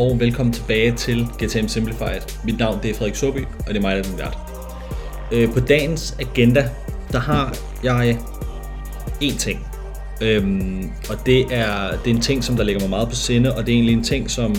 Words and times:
Og 0.00 0.20
velkommen 0.20 0.52
tilbage 0.52 0.92
til 0.92 1.26
GTM 1.42 1.66
Simplified. 1.66 2.20
Mit 2.44 2.58
navn 2.58 2.78
det 2.82 2.90
er 2.90 2.94
Frederik 2.94 3.14
Soby, 3.14 3.38
og 3.38 3.66
det 3.68 3.76
er 3.76 3.80
mig, 3.80 3.96
der 3.96 3.98
er 3.98 4.02
den 4.02 4.18
vært. 4.18 4.38
Øh, 5.32 5.52
på 5.52 5.60
dagens 5.60 6.16
agenda, 6.20 6.68
der 7.12 7.18
har 7.18 7.56
jeg 7.84 8.18
én 9.22 9.38
ting. 9.38 9.66
Øhm, 10.22 10.90
og 11.08 11.26
det 11.26 11.40
er, 11.40 11.90
det 12.04 12.10
er 12.10 12.14
en 12.14 12.20
ting, 12.20 12.44
som 12.44 12.56
der 12.56 12.64
ligger 12.64 12.80
mig 12.80 12.90
meget 12.90 13.08
på 13.08 13.14
sinde, 13.14 13.56
og 13.56 13.66
det 13.66 13.72
er 13.72 13.76
egentlig 13.76 13.94
en 13.94 14.04
ting, 14.04 14.30
som, 14.30 14.56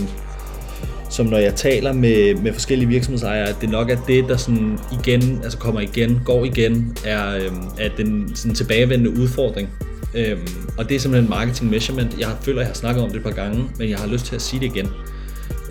som 1.10 1.26
når 1.26 1.38
jeg 1.38 1.56
taler 1.56 1.94
med, 1.94 2.36
med 2.36 2.54
forskellige 2.54 2.90
virksomhedsejere, 2.90 3.50
at 3.50 3.56
det 3.62 3.70
nok 3.70 3.90
er 3.90 3.98
det, 4.08 4.26
der 4.28 4.38
sådan 4.38 4.80
igen, 5.00 5.40
altså 5.44 5.58
kommer 5.58 5.82
igen, 5.82 6.22
går 6.26 6.46
igen, 6.46 6.98
er, 7.06 7.36
øhm, 7.36 7.64
er 7.80 7.90
den 7.98 8.36
sådan 8.36 8.56
tilbagevendende 8.56 9.20
udfordring. 9.22 9.70
Øhm, 10.16 10.48
og 10.78 10.90
det 10.90 10.96
er 10.96 11.00
simpelthen 11.00 11.30
marketing 11.30 11.70
measurement. 11.70 12.20
Jeg 12.20 12.30
føler, 12.42 12.62
jeg 12.62 12.68
har 12.68 12.76
snakket 12.76 13.04
om 13.04 13.10
det 13.10 13.18
et 13.18 13.24
par 13.24 13.32
gange, 13.32 13.66
men 13.80 13.90
jeg 13.90 13.98
har 13.98 14.08
lyst 14.08 14.26
til 14.26 14.36
at 14.36 14.42
sige 14.42 14.60
det 14.60 14.66
igen. 14.76 14.88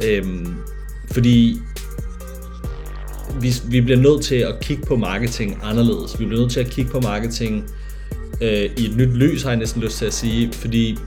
Øhm, 0.07 0.55
fordi 1.11 1.61
vi, 3.41 3.55
vi 3.69 3.81
bliver 3.81 4.01
nødt 4.01 4.25
til 4.25 4.35
at 4.35 4.61
kigge 4.61 4.83
på 4.87 4.97
marketing 4.97 5.59
anderledes. 5.63 6.21
Vi 6.21 6.27
bliver 6.27 6.41
nødt 6.41 6.53
til 6.53 6.61
at 6.61 6.71
kigge 6.71 6.91
på 6.91 7.01
marketing 7.01 7.71
øh, 8.41 8.71
i 8.79 8.85
et 8.85 8.97
nyt 8.97 9.09
lys, 9.09 9.43
har 9.43 9.51
jeg 9.51 9.59
næsten 9.59 9.83
lyst 9.83 9.99
til 9.99 10.07
at 10.07 10.13
sige, 10.13 10.53
fordi 10.53 10.99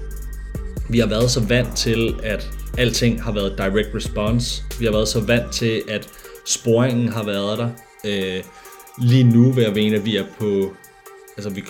vi 0.89 0.99
har 0.99 1.07
været 1.07 1.31
så 1.31 1.39
vant 1.39 1.77
til, 1.77 2.15
at 2.23 2.49
alting 2.77 3.23
har 3.23 3.31
været 3.31 3.53
direct 3.57 3.95
response. 3.95 4.63
Vi 4.79 4.85
har 4.85 4.91
været 4.91 5.07
så 5.07 5.19
vant 5.21 5.51
til, 5.51 5.81
at 5.87 6.09
sporingen 6.45 7.07
har 7.07 7.23
været 7.23 7.57
der. 7.57 7.69
Øh, 8.05 8.43
lige 9.01 9.23
nu 9.23 9.51
vil 9.51 9.63
jeg 9.63 9.73
mene, 9.73 9.95
at 9.95 10.05
vi 10.05 10.17
er 10.17 10.25
på... 10.39 10.73
Altså, 11.37 11.49
vi, 11.49 11.63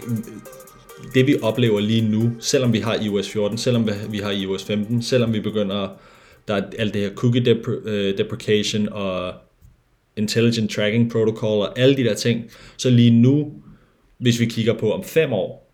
det 1.14 1.28
vi 1.28 1.38
oplever 1.42 1.80
lige 1.80 2.10
nu, 2.10 2.32
selvom 2.40 2.74
vi 2.74 2.80
har 2.80 2.96
iOS 2.96 3.30
14, 3.30 3.58
selvom 3.58 3.90
vi 4.10 4.18
har 4.18 4.32
iOS 4.32 4.64
15, 4.64 5.02
selvom 5.02 5.34
vi 5.34 5.40
begynder, 5.40 5.88
der 6.48 6.54
er 6.54 6.62
alt 6.80 6.94
det 6.94 7.02
her 7.02 7.10
cookie 7.16 7.42
dep- 7.42 7.88
øh, 7.88 8.18
deprecation 8.18 8.90
og 8.90 9.34
intelligent 10.18 10.72
tracking 10.72 11.12
protocol 11.12 11.60
og 11.60 11.80
alle 11.80 11.98
de 11.98 12.04
der 12.04 12.14
ting, 12.14 12.52
så 12.78 12.90
lige 12.90 13.12
nu, 13.12 13.54
hvis 14.18 14.40
vi 14.40 14.46
kigger 14.46 14.74
på 14.74 14.94
om 14.94 15.04
fem 15.04 15.34
år, 15.34 15.72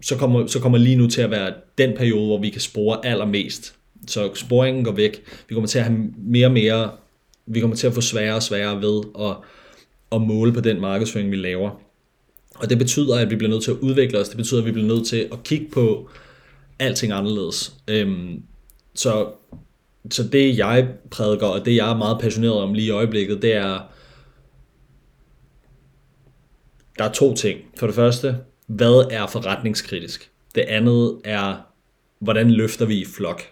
så 0.00 0.16
kommer, 0.16 0.46
så 0.46 0.60
kommer 0.60 0.78
lige 0.78 0.96
nu 0.96 1.06
til 1.06 1.22
at 1.22 1.30
være 1.30 1.52
den 1.78 1.96
periode, 1.96 2.26
hvor 2.26 2.40
vi 2.40 2.50
kan 2.50 2.60
spore 2.60 3.06
allermest. 3.06 3.74
Så 4.06 4.34
sporingen 4.34 4.84
går 4.84 4.92
væk. 4.92 5.22
Vi 5.48 5.54
kommer 5.54 5.68
til 5.68 5.78
at 5.78 5.84
have 5.84 5.98
mere 6.18 6.46
og 6.46 6.52
mere, 6.52 6.90
vi 7.46 7.60
kommer 7.60 7.76
til 7.76 7.86
at 7.86 7.94
få 7.94 8.00
sværere 8.00 8.34
og 8.34 8.42
sværere 8.42 8.82
ved 8.82 9.02
at, 9.20 9.36
at 10.12 10.22
måle 10.22 10.52
på 10.52 10.60
den 10.60 10.80
markedsføring, 10.80 11.30
vi 11.30 11.36
laver. 11.36 11.70
Og 12.54 12.70
det 12.70 12.78
betyder, 12.78 13.18
at 13.18 13.30
vi 13.30 13.36
bliver 13.36 13.50
nødt 13.50 13.64
til 13.64 13.70
at 13.70 13.76
udvikle 13.76 14.18
os. 14.18 14.28
Det 14.28 14.36
betyder, 14.36 14.60
at 14.60 14.66
vi 14.66 14.72
bliver 14.72 14.88
nødt 14.88 15.06
til 15.06 15.28
at 15.32 15.42
kigge 15.44 15.66
på 15.72 16.10
alting 16.78 17.12
anderledes. 17.12 17.72
Øhm, 17.88 18.42
så, 18.98 19.32
så 20.10 20.22
det 20.22 20.58
jeg 20.58 20.88
prædiker, 21.10 21.46
og 21.46 21.64
det 21.64 21.76
jeg 21.76 21.90
er 21.90 21.96
meget 21.96 22.18
passioneret 22.20 22.54
om 22.54 22.74
lige 22.74 22.86
i 22.86 22.90
øjeblikket, 22.90 23.42
det 23.42 23.54
er, 23.54 23.80
der 26.98 27.04
er 27.04 27.12
to 27.12 27.34
ting. 27.34 27.60
For 27.78 27.86
det 27.86 27.94
første, 27.94 28.36
hvad 28.66 29.08
er 29.10 29.26
forretningskritisk? 29.26 30.30
Det 30.54 30.60
andet 30.60 31.20
er, 31.24 31.56
hvordan 32.18 32.50
løfter 32.50 32.86
vi 32.86 33.00
i 33.00 33.04
flok? 33.04 33.42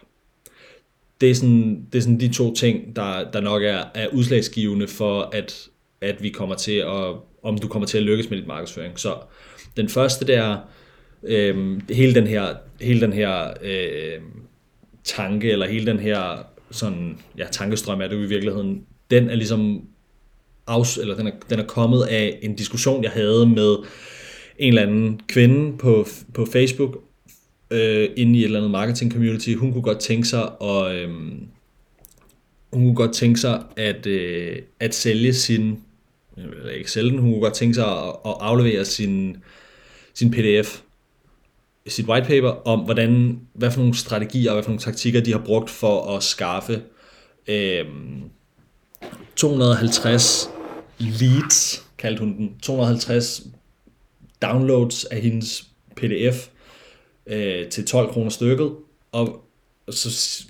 Det 1.21 1.31
er 1.31 1.35
sådan, 1.35 1.87
det 1.93 1.99
er 1.99 2.03
sådan 2.03 2.21
de 2.21 2.33
to 2.33 2.55
ting, 2.55 2.97
der, 2.97 3.31
der 3.31 3.41
nok 3.41 3.63
er, 3.63 3.85
er 3.95 4.09
udslagsgivende 4.09 4.89
for, 4.89 5.31
at, 5.33 5.69
at 6.01 6.23
vi 6.23 6.29
kommer 6.29 6.55
til 6.55 6.77
at, 6.77 7.15
om 7.43 7.59
du 7.59 7.69
kommer 7.69 7.87
til 7.87 7.99
at 7.99 8.05
lykkes 8.05 8.31
med 8.31 8.39
dit 8.39 8.47
markedsføring. 8.47 8.99
Så 8.99 9.17
den 9.77 9.89
første, 9.89 10.27
der 10.27 10.59
øh, 11.23 11.81
hele 11.91 12.15
den 12.15 12.27
her, 12.27 12.55
hele 12.81 13.01
den 13.01 13.13
her 13.13 13.53
øh, 13.63 14.21
tanke, 15.07 15.53
eller 15.53 15.69
hele 15.69 15.87
den 15.87 15.99
her 15.99 16.47
sådan, 16.71 17.19
ja, 17.39 17.47
tankestrøm 17.51 18.01
er 18.01 18.09
det 18.09 18.17
jo 18.17 18.23
i 18.23 18.27
virkeligheden, 18.27 18.83
den 19.11 19.31
er 19.31 19.35
ligesom 19.35 19.83
afs, 20.67 20.97
eller 20.97 21.17
den 21.17 21.27
er, 21.27 21.33
den 21.51 21.59
er 21.59 21.65
kommet 21.65 22.03
af 22.03 22.39
en 22.43 22.57
diskussion, 22.57 23.03
jeg 23.05 23.11
havde 23.11 23.47
med 23.47 23.77
en 24.59 24.69
eller 24.69 24.83
anden 24.83 25.21
kvinde 25.29 25.79
på, 25.79 26.07
på 26.35 26.47
Facebook, 26.47 27.03
øh, 27.71 28.09
inde 28.17 28.39
i 28.39 28.41
et 28.41 28.45
eller 28.45 28.59
andet 28.59 28.71
marketing 28.71 29.13
community. 29.13 29.55
Hun 29.55 29.73
kunne 29.73 29.83
godt 29.83 30.01
tænke 30.01 30.29
sig 30.29 30.51
at, 30.63 30.95
øh, 30.95 31.11
hun 32.73 32.85
kunne 32.85 32.95
godt 32.95 33.15
tænke 33.15 33.41
sig 33.41 33.63
at, 33.77 34.07
øh, 34.07 34.59
at 34.81 34.95
sælge 34.95 35.35
sin 35.35 35.79
eller 36.37 36.71
ikke 36.71 36.91
sælge 36.91 37.11
den, 37.11 37.19
hun 37.19 37.31
kunne 37.31 37.41
godt 37.41 37.55
tænke 37.55 37.75
sig 37.75 37.87
at, 37.87 38.09
at 38.27 38.35
aflevere 38.41 38.85
sin, 38.85 39.37
sin 40.15 40.31
pdf, 40.31 40.81
sit 41.89 42.07
white 42.07 42.27
paper, 42.27 42.49
om 42.69 42.81
hvordan, 42.81 43.41
hvad 43.55 43.71
for 43.71 43.81
nogle 43.81 43.95
strategier 43.95 44.51
og 44.51 44.55
hvad 44.55 44.63
for 44.63 44.71
nogle 44.71 44.81
taktikker, 44.81 45.21
de 45.21 45.33
har 45.33 45.43
brugt 45.45 45.71
for 45.71 46.17
at 46.17 46.23
skaffe 46.23 46.83
øh, 47.47 47.85
250 49.37 50.51
leads, 50.99 51.87
kaldte 51.99 52.21
hun 52.21 52.37
den, 52.37 52.51
250 52.63 53.47
downloads 54.43 55.05
af 55.05 55.21
hendes 55.21 55.67
pdf 55.97 56.49
øh, 57.27 57.69
til 57.69 57.87
12 57.87 58.13
kroner 58.13 58.31
stykket, 58.31 58.73
og 59.13 59.45
så 59.91 60.43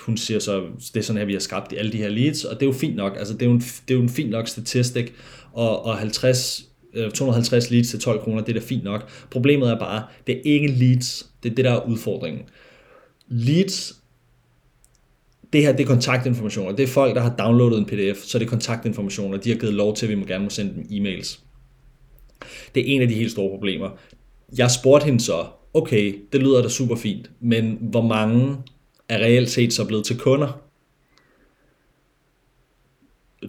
hun 0.00 0.16
siger 0.16 0.40
så, 0.40 0.66
det 0.94 0.96
er 0.96 1.02
sådan 1.02 1.18
her, 1.18 1.26
vi 1.26 1.32
har 1.32 1.40
skabt 1.40 1.74
alle 1.76 1.92
de 1.92 1.96
her 1.96 2.08
leads, 2.08 2.44
og 2.44 2.54
det 2.54 2.62
er 2.62 2.66
jo 2.66 2.72
fint 2.72 2.96
nok, 2.96 3.16
altså 3.18 3.34
det 3.34 3.42
er 3.42 3.46
jo 3.46 3.52
en, 3.52 3.60
det 3.60 3.90
er 3.90 3.94
jo 3.94 4.02
en 4.02 4.08
fint 4.08 4.30
nok 4.30 4.48
statistik, 4.48 5.14
og, 5.52 5.84
og 5.84 5.98
50, 5.98 6.68
Øh, 6.96 7.10
250 7.10 7.70
leads 7.70 7.88
til 7.88 8.00
12 8.00 8.20
kroner, 8.20 8.42
det 8.42 8.56
er 8.56 8.60
da 8.60 8.66
fint 8.66 8.84
nok. 8.84 9.08
Problemet 9.30 9.70
er 9.70 9.78
bare, 9.78 10.04
det 10.26 10.36
er 10.36 10.40
ikke 10.44 10.66
leads, 10.66 11.30
det 11.42 11.50
er 11.50 11.54
det, 11.54 11.64
der 11.64 11.72
er 11.72 11.88
udfordringen. 11.88 12.42
Leads, 13.28 13.94
det 15.52 15.62
her, 15.62 15.72
det 15.72 15.82
er 15.82 15.86
kontaktinformationer, 15.86 16.72
det 16.72 16.82
er 16.82 16.86
folk, 16.86 17.14
der 17.14 17.20
har 17.20 17.36
downloadet 17.36 17.78
en 17.78 17.86
pdf, 17.86 18.22
så 18.22 18.38
det 18.38 18.44
er 18.44 18.48
kontaktinformationer, 18.48 19.38
de 19.38 19.50
har 19.50 19.56
givet 19.56 19.74
lov 19.74 19.96
til, 19.96 20.06
at 20.06 20.10
vi 20.10 20.14
må 20.14 20.24
gerne 20.24 20.44
må 20.44 20.50
sende 20.50 20.74
dem 20.74 20.82
e-mails. 20.82 21.40
Det 22.74 22.80
er 22.80 22.94
en 22.94 23.02
af 23.02 23.08
de 23.08 23.14
helt 23.14 23.30
store 23.30 23.50
problemer. 23.50 23.90
Jeg 24.58 24.70
spurgte 24.70 25.04
hende 25.04 25.20
så, 25.20 25.46
okay, 25.74 26.18
det 26.32 26.42
lyder 26.42 26.62
da 26.62 26.68
super 26.68 26.96
fint, 26.96 27.30
men 27.40 27.78
hvor 27.80 28.02
mange 28.02 28.56
er 29.08 29.18
reelt 29.18 29.50
set 29.50 29.72
så 29.72 29.84
blevet 29.84 30.04
til 30.04 30.18
kunder. 30.18 30.60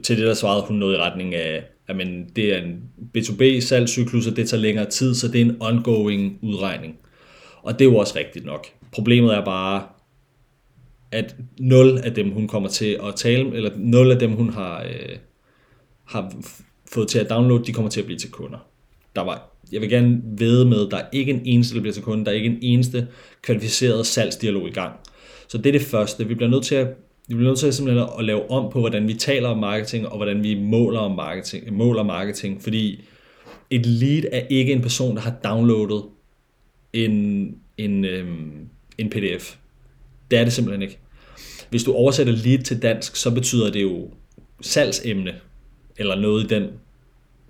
Til 0.03 0.17
det 0.17 0.25
der 0.25 0.33
svarede 0.33 0.63
hun 0.63 0.77
noget 0.77 0.95
i 0.95 0.97
retning 0.97 1.35
af, 1.35 1.63
jamen, 1.89 2.07
men 2.07 2.29
det 2.35 2.53
er 2.53 2.61
en 2.61 2.83
B2B 3.17 3.59
salgscyklus, 3.59 4.27
og 4.27 4.35
det 4.35 4.49
tager 4.49 4.61
længere 4.61 4.89
tid, 4.89 5.15
så 5.15 5.27
det 5.27 5.41
er 5.41 5.45
en 5.45 5.57
ongoing 5.59 6.39
udregning. 6.41 6.95
Og 7.63 7.79
det 7.79 7.81
er 7.85 7.89
jo 7.89 7.97
også 7.97 8.13
rigtigt 8.19 8.45
nok. 8.45 8.67
Problemet 8.91 9.35
er 9.35 9.45
bare, 9.45 9.83
at 11.11 11.35
0 11.59 11.97
af 12.03 12.13
dem, 12.13 12.29
hun 12.29 12.47
kommer 12.47 12.69
til 12.69 12.99
at 13.07 13.15
tale, 13.15 13.55
eller 13.55 13.71
0 13.75 14.11
af 14.11 14.19
dem, 14.19 14.31
hun 14.31 14.49
har, 14.49 14.83
øh, 14.83 15.17
har 16.05 16.33
fået 16.91 17.07
til 17.07 17.19
at 17.19 17.29
downloade, 17.29 17.65
de 17.65 17.73
kommer 17.73 17.91
til 17.91 17.99
at 17.99 18.05
blive 18.05 18.19
til 18.19 18.31
kunder. 18.31 18.57
Der 19.15 19.21
var, 19.21 19.51
jeg 19.71 19.81
vil 19.81 19.89
gerne 19.89 20.21
vide 20.37 20.65
med, 20.65 20.89
der 20.89 20.97
er 20.97 21.05
ikke 21.11 21.31
en 21.31 21.41
eneste, 21.45 21.75
der 21.75 21.81
bliver 21.81 21.93
til 21.93 22.03
kunde, 22.03 22.25
der 22.25 22.31
er 22.31 22.35
ikke 22.35 22.49
en 22.49 22.59
eneste 22.61 23.07
kvalificeret 23.41 24.05
salgsdialog 24.05 24.67
i 24.67 24.71
gang. 24.71 24.93
Så 25.47 25.57
det 25.57 25.65
er 25.65 25.71
det 25.71 25.81
første. 25.81 26.27
Vi 26.27 26.35
bliver 26.35 26.49
nødt 26.49 26.63
til 26.63 26.75
at 26.75 26.87
vi 27.27 27.35
bliver 27.35 27.49
nødt 27.49 27.59
til 27.59 27.73
simpelthen 27.73 28.07
at 28.19 28.25
lave 28.25 28.51
om 28.51 28.71
på, 28.71 28.79
hvordan 28.79 29.07
vi 29.07 29.13
taler 29.13 29.49
om 29.49 29.57
marketing, 29.57 30.07
og 30.07 30.15
hvordan 30.17 30.43
vi 30.43 30.55
måler, 30.55 30.99
om 30.99 31.15
marketing, 31.15 31.73
måler 31.73 32.03
marketing, 32.03 32.61
fordi 32.61 33.05
et 33.69 33.85
lead 33.85 34.23
er 34.31 34.41
ikke 34.49 34.73
en 34.73 34.81
person, 34.81 35.15
der 35.15 35.21
har 35.21 35.35
downloadet 35.43 36.03
en, 36.93 37.55
en, 37.77 38.05
øhm, 38.05 38.67
en 38.97 39.09
pdf. 39.09 39.55
Det 40.31 40.39
er 40.39 40.43
det 40.43 40.53
simpelthen 40.53 40.81
ikke. 40.81 40.99
Hvis 41.69 41.83
du 41.83 41.93
oversætter 41.93 42.33
lead 42.33 42.59
til 42.59 42.81
dansk, 42.81 43.15
så 43.15 43.33
betyder 43.33 43.71
det 43.71 43.81
jo 43.81 44.09
salgsemne, 44.61 45.35
eller 45.97 46.15
noget 46.15 46.43
i 46.43 46.47
den 46.47 46.63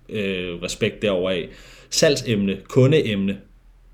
øh, 0.09 0.62
respekt 0.62 1.01
derover 1.01 1.30
af. 1.30 1.50
Salgsemne, 1.89 2.57
kundeemne, 2.69 3.38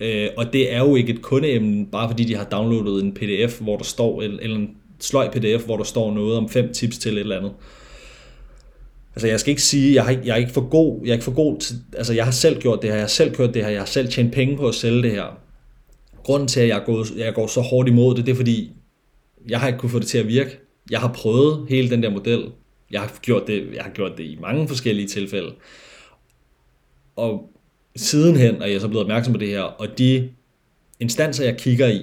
Øh, 0.04 0.30
og 0.38 0.54
det 0.54 0.74
er 0.74 0.80
jo 0.80 0.96
ikke 0.96 1.14
et 1.14 1.22
kundeemne, 1.22 1.86
bare 1.86 2.10
fordi 2.10 2.24
de 2.24 2.36
har 2.36 2.44
downloadet 2.44 3.04
en 3.04 3.14
pdf, 3.14 3.62
hvor 3.62 3.78
der 3.78 3.84
står, 3.84 4.22
eller, 4.22 4.40
eller 4.40 4.58
en 4.58 4.78
sløj 5.04 5.32
pdf, 5.32 5.66
hvor 5.66 5.78
der 5.78 5.84
står 5.84 6.14
noget 6.14 6.38
om 6.38 6.50
fem 6.50 6.74
tips 6.74 6.98
til 6.98 7.14
et 7.14 7.20
eller 7.20 7.38
andet. 7.38 7.52
Altså 9.16 9.28
jeg 9.28 9.40
skal 9.40 9.50
ikke 9.50 9.62
sige, 9.62 9.96
jeg, 9.96 10.06
har, 10.06 10.12
jeg 10.12 10.34
er 10.34 10.36
ikke 10.36 10.52
for 10.52 10.70
god, 10.70 11.00
jeg 11.04 11.10
er 11.10 11.14
ikke 11.14 11.24
for 11.24 11.36
god 11.36 11.60
til, 11.60 11.76
altså 11.98 12.14
jeg 12.14 12.26
har 12.26 12.32
selv 12.32 12.62
gjort 12.62 12.82
det 12.82 12.90
her, 12.90 12.96
jeg 12.96 13.04
har 13.04 13.08
selv 13.08 13.36
kørt 13.36 13.54
det 13.54 13.64
her, 13.64 13.72
jeg 13.72 13.82
har 13.82 13.86
selv 13.86 14.10
tjent 14.10 14.34
penge 14.34 14.58
på 14.58 14.68
at 14.68 14.76
sælge 14.76 15.02
det 15.02 15.12
her. 15.12 15.40
Grunden 16.24 16.48
til, 16.48 16.60
at 16.60 16.68
jeg, 16.68 16.78
er 16.78 16.86
gået, 16.86 17.12
jeg 17.18 17.34
går 17.34 17.48
så 17.48 17.62
hårdt 17.62 17.90
imod 17.90 18.16
det, 18.16 18.26
det 18.26 18.32
er 18.32 18.36
fordi, 18.36 18.72
jeg 19.50 19.60
har 19.60 19.68
ikke 19.68 19.80
kunnet 19.80 19.92
få 19.92 20.00
det 20.00 20.08
til 20.08 20.18
at 20.18 20.28
virke. 20.28 20.60
Jeg 20.92 21.00
har 21.00 21.14
prøvet 21.14 21.66
hele 21.70 21.90
den 21.90 22.04
der 22.04 22.10
model. 22.10 22.52
Jeg 22.92 23.02
har 23.02 23.20
gjort 23.22 23.48
det, 23.48 23.68
jeg 23.76 23.84
har 23.84 23.92
gjort 23.92 24.12
det 24.18 24.24
i 24.24 24.38
mange 24.42 24.68
forskellige 24.68 25.08
tilfælde. 25.08 25.52
Og 27.16 27.50
sidenhen 27.96 28.62
er 28.62 28.66
jeg 28.66 28.82
så 28.82 28.88
blevet 28.88 29.04
opmærksom 29.04 29.34
på 29.34 29.40
det 29.40 29.48
her, 29.48 29.62
og 29.62 29.98
de 29.98 30.30
instanser, 31.00 31.46
jeg 31.46 31.58
kigger 31.58 31.88
i, 31.88 32.02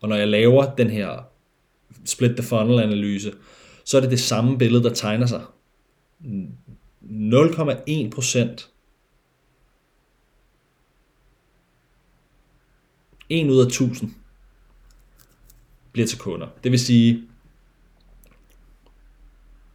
og 0.00 0.08
når 0.08 0.16
jeg 0.16 0.28
laver 0.28 0.74
den 0.74 0.90
her 0.90 1.33
split 2.04 2.36
the 2.36 2.42
funnel 2.42 2.80
analyse, 2.80 3.32
så 3.84 3.96
er 3.96 4.00
det 4.00 4.10
det 4.10 4.20
samme 4.20 4.58
billede, 4.58 4.84
der 4.84 4.94
tegner 4.94 5.26
sig. 5.26 5.42
0,1 7.02 8.10
procent 8.10 8.70
1 13.28 13.50
ud 13.50 13.60
af 13.60 13.66
1000 13.66 14.10
bliver 15.92 16.06
til 16.06 16.18
kunder. 16.18 16.46
Det 16.64 16.72
vil 16.72 16.80
sige, 16.80 17.22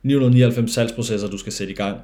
999 0.04 0.72
salgsprocesser, 0.72 1.28
du 1.28 1.38
skal 1.38 1.54
sætte 1.54 1.74
i 1.74 1.76
gang, 1.76 2.02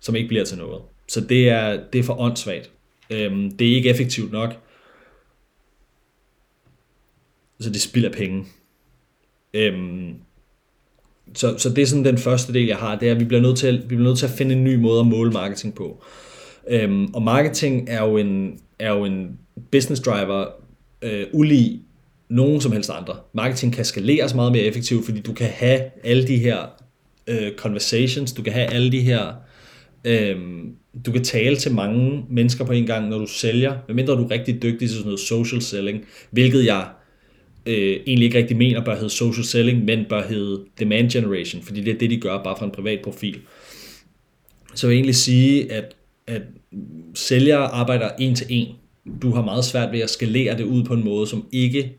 som 0.00 0.16
ikke 0.16 0.28
bliver 0.28 0.44
til 0.44 0.58
noget. 0.58 0.82
Så 1.08 1.20
det 1.20 1.48
er, 1.48 1.84
det 1.92 1.98
er 1.98 2.02
for 2.02 2.20
åndssvagt. 2.20 2.70
Øhm, 3.10 3.56
det 3.56 3.70
er 3.70 3.76
ikke 3.76 3.90
effektivt 3.90 4.32
nok. 4.32 4.50
Så 7.60 7.70
det 7.70 7.82
spilder 7.82 8.12
penge. 8.12 8.46
Øhm, 9.56 10.14
så, 11.34 11.58
så 11.58 11.70
det 11.70 11.82
er 11.82 11.86
sådan 11.86 12.04
den 12.04 12.18
første 12.18 12.52
del, 12.52 12.66
jeg 12.66 12.76
har, 12.76 12.98
det 12.98 13.08
er, 13.08 13.12
at 13.12 13.20
vi 13.20 13.24
bliver 13.24 13.40
nødt 13.42 13.58
til 13.58 13.66
at, 13.66 13.74
vi 13.74 13.86
bliver 13.86 14.02
nødt 14.02 14.18
til 14.18 14.26
at 14.26 14.32
finde 14.32 14.54
en 14.54 14.64
ny 14.64 14.74
måde 14.74 15.00
at 15.00 15.06
måle 15.06 15.30
marketing 15.30 15.74
på. 15.74 16.04
Øhm, 16.68 17.14
og 17.14 17.22
marketing 17.22 17.88
er 17.88 18.04
jo 18.04 18.16
en, 18.16 18.58
er 18.78 18.92
jo 18.92 19.04
en 19.04 19.38
business 19.72 20.02
driver, 20.02 20.46
øh, 21.02 21.26
ulig 21.32 21.80
nogen 22.28 22.60
som 22.60 22.72
helst 22.72 22.90
andre. 22.90 23.16
Marketing 23.32 23.72
kan 23.72 23.84
skaleres 23.84 24.34
meget 24.34 24.52
mere 24.52 24.62
effektivt, 24.62 25.04
fordi 25.04 25.20
du 25.20 25.32
kan 25.32 25.46
have 25.46 25.80
alle 26.04 26.26
de 26.26 26.36
her 26.36 26.58
øh, 27.26 27.52
conversations, 27.56 28.32
du 28.32 28.42
kan 28.42 28.52
have 28.52 28.66
alle 28.66 28.92
de 28.92 29.00
her, 29.00 29.32
øh, 30.04 30.36
du 31.06 31.12
kan 31.12 31.24
tale 31.24 31.56
til 31.56 31.74
mange 31.74 32.24
mennesker 32.30 32.64
på 32.64 32.72
en 32.72 32.86
gang, 32.86 33.08
når 33.08 33.18
du 33.18 33.26
sælger, 33.26 33.76
medmindre 33.88 34.14
du 34.14 34.24
er 34.24 34.30
rigtig 34.30 34.62
dygtig 34.62 34.88
til 34.88 34.96
sådan 34.96 35.04
noget 35.04 35.20
social 35.20 35.62
selling, 35.62 36.04
hvilket 36.30 36.66
jeg 36.66 36.86
øh, 37.66 38.00
egentlig 38.06 38.26
ikke 38.26 38.38
rigtig 38.38 38.56
mener 38.56 38.84
bør 38.84 38.94
hedde 38.94 39.10
social 39.10 39.44
selling, 39.44 39.84
men 39.84 40.04
bør 40.08 40.22
hedde 40.22 40.64
demand 40.78 41.10
generation, 41.10 41.62
fordi 41.62 41.80
det 41.80 41.94
er 41.94 41.98
det, 41.98 42.10
de 42.10 42.16
gør 42.16 42.42
bare 42.42 42.56
fra 42.58 42.64
en 42.64 42.70
privat 42.70 43.00
profil. 43.04 43.38
Så 44.74 44.86
jeg 44.86 44.90
vil 44.90 44.96
egentlig 44.96 45.14
sige, 45.14 45.72
at, 45.72 45.96
at 46.26 46.42
sælgere 47.14 47.66
arbejder 47.66 48.10
en 48.18 48.34
til 48.34 48.46
en. 48.50 48.66
Du 49.22 49.30
har 49.30 49.42
meget 49.42 49.64
svært 49.64 49.92
ved 49.92 50.00
at 50.00 50.10
skalere 50.10 50.56
det 50.56 50.64
ud 50.64 50.84
på 50.84 50.94
en 50.94 51.04
måde, 51.04 51.26
som 51.26 51.46
ikke 51.52 51.96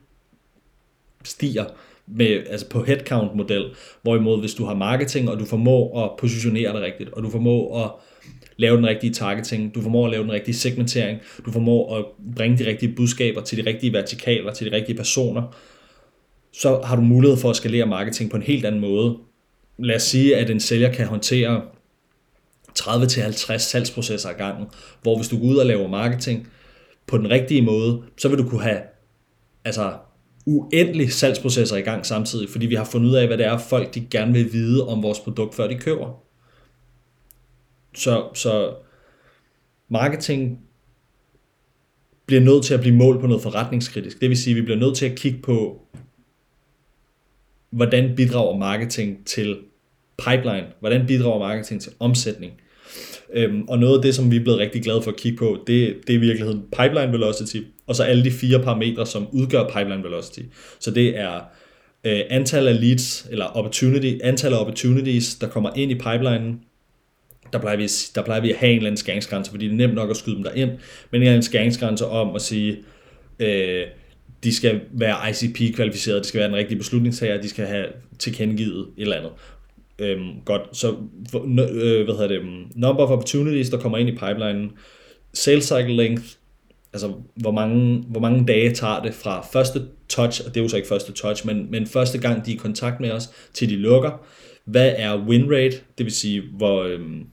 stiger 1.23 1.65
med, 2.07 2.43
altså 2.49 2.69
på 2.69 2.83
headcount-model, 2.83 3.65
hvorimod 4.01 4.39
hvis 4.39 4.53
du 4.53 4.65
har 4.65 4.75
marketing, 4.75 5.29
og 5.29 5.39
du 5.39 5.45
formår 5.45 6.05
at 6.05 6.11
positionere 6.19 6.73
det 6.73 6.81
rigtigt, 6.81 7.09
og 7.09 7.23
du 7.23 7.29
formår 7.29 7.83
at 7.85 7.91
lave 8.57 8.77
den 8.77 8.88
rigtige 8.88 9.13
targeting, 9.13 9.75
du 9.75 9.81
formår 9.81 10.06
at 10.06 10.12
lave 10.12 10.24
den 10.24 10.31
rigtige 10.31 10.56
segmentering, 10.56 11.19
du 11.45 11.51
formår 11.51 11.98
at 11.98 12.06
bringe 12.36 12.57
de 12.57 12.69
rigtige 12.69 12.95
budskaber 12.95 13.42
til 13.42 13.65
de 13.65 13.69
rigtige 13.69 13.94
vertikaler, 13.94 14.54
til 14.54 14.71
de 14.71 14.75
rigtige 14.75 14.98
personer, 14.98 15.56
så 16.54 16.81
har 16.83 16.95
du 16.95 17.01
mulighed 17.01 17.38
for 17.38 17.50
at 17.50 17.56
skalere 17.56 17.86
marketing 17.86 18.31
på 18.31 18.38
en 18.38 18.44
helt 18.44 18.65
anden 18.65 18.81
måde. 18.81 19.18
Lad 19.80 19.95
os 19.95 20.04
sige, 20.04 20.38
at 20.38 20.50
en 20.50 20.59
sælger 20.59 20.94
kan 20.94 21.07
håndtere 21.07 21.62
30-50 22.80 23.57
salgsprocesser 23.57 24.30
ad 24.30 24.33
gangen, 24.33 24.68
hvor 25.01 25.15
hvis 25.15 25.27
du 25.27 25.38
går 25.39 25.45
ud 25.45 25.57
og 25.57 25.65
laver 25.65 25.88
marketing 25.88 26.48
på 27.07 27.18
den 27.18 27.30
rigtige 27.30 27.62
måde, 27.62 28.01
så 28.18 28.30
vil 28.30 28.38
du 28.38 28.50
kunne 28.50 28.62
have 28.62 28.81
altså 29.65 29.94
uendelige 30.45 31.12
salgsprocesser 31.12 31.77
i 31.77 31.81
gang 31.81 32.06
samtidig, 32.06 32.50
fordi 32.50 32.65
vi 32.65 32.75
har 32.75 32.86
fundet 32.86 33.09
ud 33.09 33.15
af, 33.15 33.27
hvad 33.27 33.38
det 33.38 33.45
er, 33.45 33.57
folk 33.57 33.94
de 33.95 34.07
gerne 34.12 34.33
vil 34.33 34.54
vide 34.54 34.88
om 34.88 35.04
vores 35.04 35.19
produkt, 35.19 35.56
før 35.56 35.68
de 35.68 35.75
køber. 35.75 36.26
Så, 37.97 38.29
så 38.33 38.73
marketing 39.89 40.59
bliver 42.25 42.41
nødt 42.41 42.65
til 42.65 42.73
at 42.73 42.79
blive 42.79 42.95
målt 42.95 43.19
på 43.19 43.27
noget 43.27 43.44
forretningskritisk. 43.44 44.21
Det 44.21 44.29
vil 44.29 44.38
sige, 44.38 44.51
at 44.51 44.55
vi 44.55 44.61
bliver 44.61 44.79
nødt 44.79 44.97
til 44.97 45.05
at 45.05 45.15
kigge 45.17 45.39
på, 45.41 45.81
hvordan 47.71 48.15
bidrager 48.15 48.57
marketing 48.57 49.25
til 49.25 49.57
pipeline? 50.25 50.67
Hvordan 50.79 51.07
bidrager 51.07 51.39
marketing 51.39 51.81
til 51.81 51.91
omsætning? 51.99 52.53
Øhm, 53.33 53.63
og 53.67 53.79
noget 53.79 53.95
af 53.95 54.01
det, 54.01 54.15
som 54.15 54.31
vi 54.31 54.35
er 54.35 54.44
blevet 54.44 54.59
rigtig 54.59 54.83
glade 54.83 55.01
for 55.01 55.11
at 55.11 55.17
kigge 55.17 55.38
på, 55.38 55.63
det, 55.67 55.95
det 56.07 56.13
er 56.13 56.17
i 56.17 56.21
virkeligheden 56.21 56.63
pipeline 56.77 57.11
velocity, 57.11 57.57
og 57.88 57.95
så 57.95 58.03
alle 58.03 58.23
de 58.23 58.31
fire 58.31 58.59
parametre, 58.59 59.05
som 59.05 59.27
udgør 59.31 59.67
pipeline 59.67 60.03
velocity. 60.03 60.39
Så 60.79 60.91
det 60.91 61.17
er 61.17 61.35
øh, 62.03 62.21
antal 62.29 62.67
af 62.67 62.81
leads, 62.81 63.27
eller 63.31 63.45
opportunity, 63.45 64.17
antal 64.23 64.53
af 64.53 64.59
opportunities, 64.59 65.35
der 65.35 65.47
kommer 65.47 65.69
ind 65.75 65.91
i 65.91 65.95
pipelinen, 65.95 66.61
der 67.53 67.59
plejer, 67.59 67.77
vi, 67.77 67.88
der 68.15 68.21
plejer 68.21 68.41
vi 68.41 68.51
at 68.51 68.57
have 68.57 68.71
en 68.71 68.77
eller 68.77 68.88
anden 68.88 68.97
skæringsgrænse, 68.97 69.51
fordi 69.51 69.65
det 69.65 69.73
er 69.73 69.77
nemt 69.77 69.94
nok 69.94 70.09
at 70.09 70.17
skyde 70.17 70.35
dem 70.35 70.44
derind, 70.44 70.71
men 71.11 71.23
en 71.23 71.44
skæringsgrænse 71.44 72.07
om 72.07 72.35
at 72.35 72.41
sige, 72.41 72.77
øh, 73.39 73.83
de 74.44 74.55
skal 74.55 74.81
være 74.91 75.29
ICP-kvalificeret, 75.29 76.23
de 76.23 76.27
skal 76.27 76.39
være 76.39 76.49
en 76.49 76.55
rigtig 76.55 76.77
beslutningstager, 76.77 77.41
de 77.41 77.49
skal 77.49 77.65
have 77.65 77.85
tilkendegivet 78.19 78.88
et 78.97 79.01
eller 79.01 79.15
andet. 79.15 79.31
Øhm, 79.99 80.31
godt, 80.45 80.77
så 80.77 80.88
øh, 80.91 82.05
hvad 82.05 82.15
hedder 82.15 82.27
det, 82.27 82.41
number 82.75 83.03
of 83.03 83.09
opportunities, 83.09 83.69
der 83.69 83.79
kommer 83.79 83.97
ind 83.97 84.09
i 84.09 84.11
pipelinen, 84.11 84.71
sales 85.33 85.65
cycle 85.65 85.95
length, 85.95 86.23
altså 86.94 87.13
hvor 87.35 87.51
mange, 87.51 88.03
hvor 88.07 88.19
mange 88.19 88.45
dage 88.45 88.73
tager 88.73 89.01
det 89.01 89.13
fra 89.13 89.47
første 89.53 89.81
touch, 90.09 90.41
og 90.45 90.53
det 90.53 90.59
er 90.59 90.63
jo 90.63 90.69
så 90.69 90.75
ikke 90.75 90.88
første 90.88 91.13
touch, 91.13 91.45
men, 91.45 91.71
men 91.71 91.88
første 91.88 92.17
gang 92.17 92.45
de 92.45 92.51
er 92.51 92.55
i 92.55 92.57
kontakt 92.57 92.99
med 92.99 93.11
os, 93.11 93.29
til 93.53 93.69
de 93.69 93.75
lukker. 93.75 94.25
Hvad 94.65 94.94
er 94.97 95.25
win 95.27 95.51
rate, 95.51 95.77
det 95.97 96.05
vil 96.05 96.11
sige, 96.11 96.44
hvor, 96.57 96.83
øhm, 96.83 97.25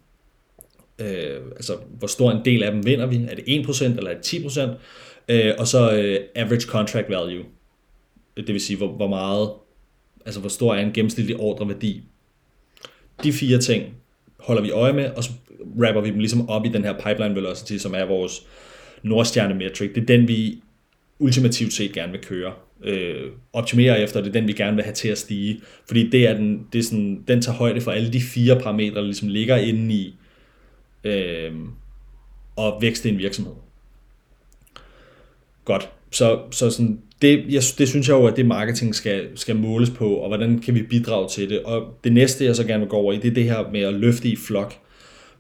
øh, 0.99 1.41
altså, 1.57 1.73
hvor 1.99 2.09
stor 2.09 2.31
en 2.31 2.45
del 2.45 2.63
af 2.63 2.73
dem 2.73 2.87
vinder 2.87 3.07
vi? 3.07 3.17
Er 3.17 3.35
det 3.35 3.67
1% 3.67 3.85
eller 3.85 4.11
er 4.11 4.15
det 4.15 4.35
10%? 4.35 4.61
Øh, 5.29 5.55
og 5.59 5.67
så 5.67 5.93
øh, 5.97 6.21
average 6.35 6.67
contract 6.67 7.11
value, 7.11 7.45
det 8.37 8.49
vil 8.49 8.61
sige, 8.61 8.77
hvor, 8.77 8.89
hvor 8.89 9.09
meget, 9.09 9.51
altså 10.27 10.41
hvor 10.41 10.49
stor 10.49 10.75
er 10.75 10.81
en 10.81 10.93
gennemsnitlig 10.93 11.37
ordreværdi 11.37 12.03
de 13.23 13.33
fire 13.33 13.59
ting 13.59 13.85
holder 14.39 14.63
vi 14.63 14.71
øje 14.71 14.93
med, 14.93 15.11
og 15.17 15.25
så 15.25 15.31
rapper 15.85 16.01
vi 16.01 16.11
dem 16.11 16.19
ligesom 16.19 16.49
op 16.49 16.67
i 16.67 16.69
den 16.69 16.85
her 16.85 16.93
pipeline 16.93 17.35
velocity, 17.35 17.77
som 17.77 17.95
er 17.95 18.05
vores 18.05 18.47
nordstjerne 19.03 19.55
metric. 19.55 19.95
Det 19.95 20.03
er 20.03 20.07
den, 20.07 20.29
vi 20.29 20.63
ultimativt 21.19 21.73
set 21.73 21.93
gerne 21.93 22.13
vil 22.13 22.21
køre. 22.21 22.53
Øh, 22.85 23.31
optimere 23.53 24.01
efter, 24.01 24.21
det 24.21 24.29
er 24.29 24.33
den, 24.33 24.49
vi 24.49 24.53
gerne 24.53 24.77
vil 24.77 24.85
have 24.85 24.95
til 24.95 25.09
at 25.09 25.19
stige. 25.19 25.61
Fordi 25.87 26.11
det 26.11 26.29
er 26.29 26.35
den, 26.35 26.67
det 26.73 26.79
er 26.79 26.83
sådan, 26.83 27.25
den 27.29 27.43
tager 27.43 27.57
højde 27.57 27.81
for 27.81 27.91
alle 27.91 28.13
de 28.13 28.21
fire 28.21 28.61
parametre, 28.61 28.95
der 28.97 29.03
ligesom 29.03 29.29
ligger 29.29 29.57
inde 29.57 29.95
i 29.95 30.15
øh, 31.05 31.53
og 32.57 32.79
vækste 32.83 33.09
en 33.09 33.19
virksomhed. 33.19 33.55
Godt. 35.65 35.89
Så, 36.11 36.39
så 36.51 36.71
sådan, 36.71 37.01
det, 37.23 37.45
jeg, 37.49 37.63
det 37.79 37.89
synes 37.89 38.09
jeg 38.09 38.15
jo, 38.15 38.27
at 38.27 38.37
det 38.37 38.47
marketing 38.47 38.95
skal, 38.95 39.29
skal 39.35 39.57
måles 39.57 39.91
på, 39.91 40.15
og 40.15 40.29
hvordan 40.29 40.59
kan 40.59 40.75
vi 40.75 40.83
bidrage 40.83 41.29
til 41.29 41.51
det. 41.51 41.63
Og 41.63 41.99
det 42.05 42.13
næste, 42.13 42.45
jeg 42.45 42.57
så 42.57 42.65
gerne 42.65 42.81
vil 42.81 42.89
gå 42.89 42.97
over 42.97 43.13
i, 43.13 43.17
det 43.19 43.31
er 43.31 43.35
det 43.35 43.45
her 43.45 43.71
med 43.73 43.81
at 43.81 43.95
løfte 43.95 44.29
i 44.29 44.37
flok. 44.37 44.75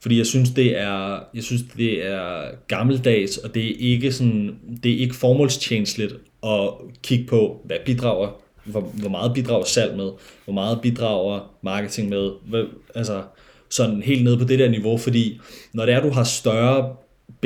Fordi 0.00 0.18
jeg 0.18 0.26
synes, 0.26 0.50
det 0.50 0.78
er, 0.78 1.20
jeg 1.34 1.42
synes, 1.42 1.62
det 1.76 2.06
er 2.06 2.42
gammeldags, 2.68 3.38
og 3.38 3.54
det 3.54 3.70
er 3.70 3.74
ikke, 3.78 4.12
sådan, 4.12 4.56
det 4.82 4.92
er 4.92 4.98
ikke 4.98 5.14
formålstjenestligt 5.14 6.14
at 6.42 6.70
kigge 7.02 7.26
på, 7.26 7.60
hvad 7.64 7.76
bidrager, 7.86 8.28
hvor, 8.64 8.80
hvor 8.80 9.08
meget 9.08 9.34
bidrager 9.34 9.64
salg 9.64 9.96
med, 9.96 10.10
hvor 10.44 10.54
meget 10.54 10.80
bidrager 10.80 11.54
marketing 11.62 12.08
med, 12.08 12.30
hvad, 12.48 12.64
altså 12.94 13.22
sådan 13.74 14.02
helt 14.02 14.24
ned 14.24 14.38
på 14.38 14.44
det 14.44 14.58
der 14.58 14.68
niveau, 14.68 14.98
fordi 14.98 15.40
når 15.72 15.86
det 15.86 15.94
er, 15.94 16.00
du 16.00 16.10
har 16.10 16.24
større 16.24 16.96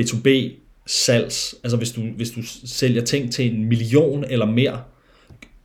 B2B 0.00 0.28
salgs, 0.87 1.54
altså 1.62 1.76
hvis 1.76 1.92
du, 1.92 2.00
hvis 2.16 2.30
du 2.30 2.40
sælger 2.64 3.04
ting 3.04 3.32
til 3.32 3.54
en 3.54 3.64
million 3.64 4.25
eller 4.28 4.47
mere, 4.47 4.80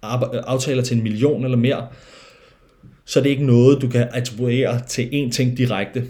aftaler 0.02 0.84
til 0.84 0.98
en 0.98 1.04
million 1.04 1.44
eller 1.44 1.58
mere, 1.58 1.88
så 3.06 3.20
det 3.20 3.26
er 3.26 3.32
ikke 3.32 3.46
noget, 3.46 3.82
du 3.82 3.90
kan 3.90 4.08
attribuere 4.12 4.82
til 4.88 5.04
én 5.04 5.32
ting 5.32 5.58
direkte. 5.58 6.04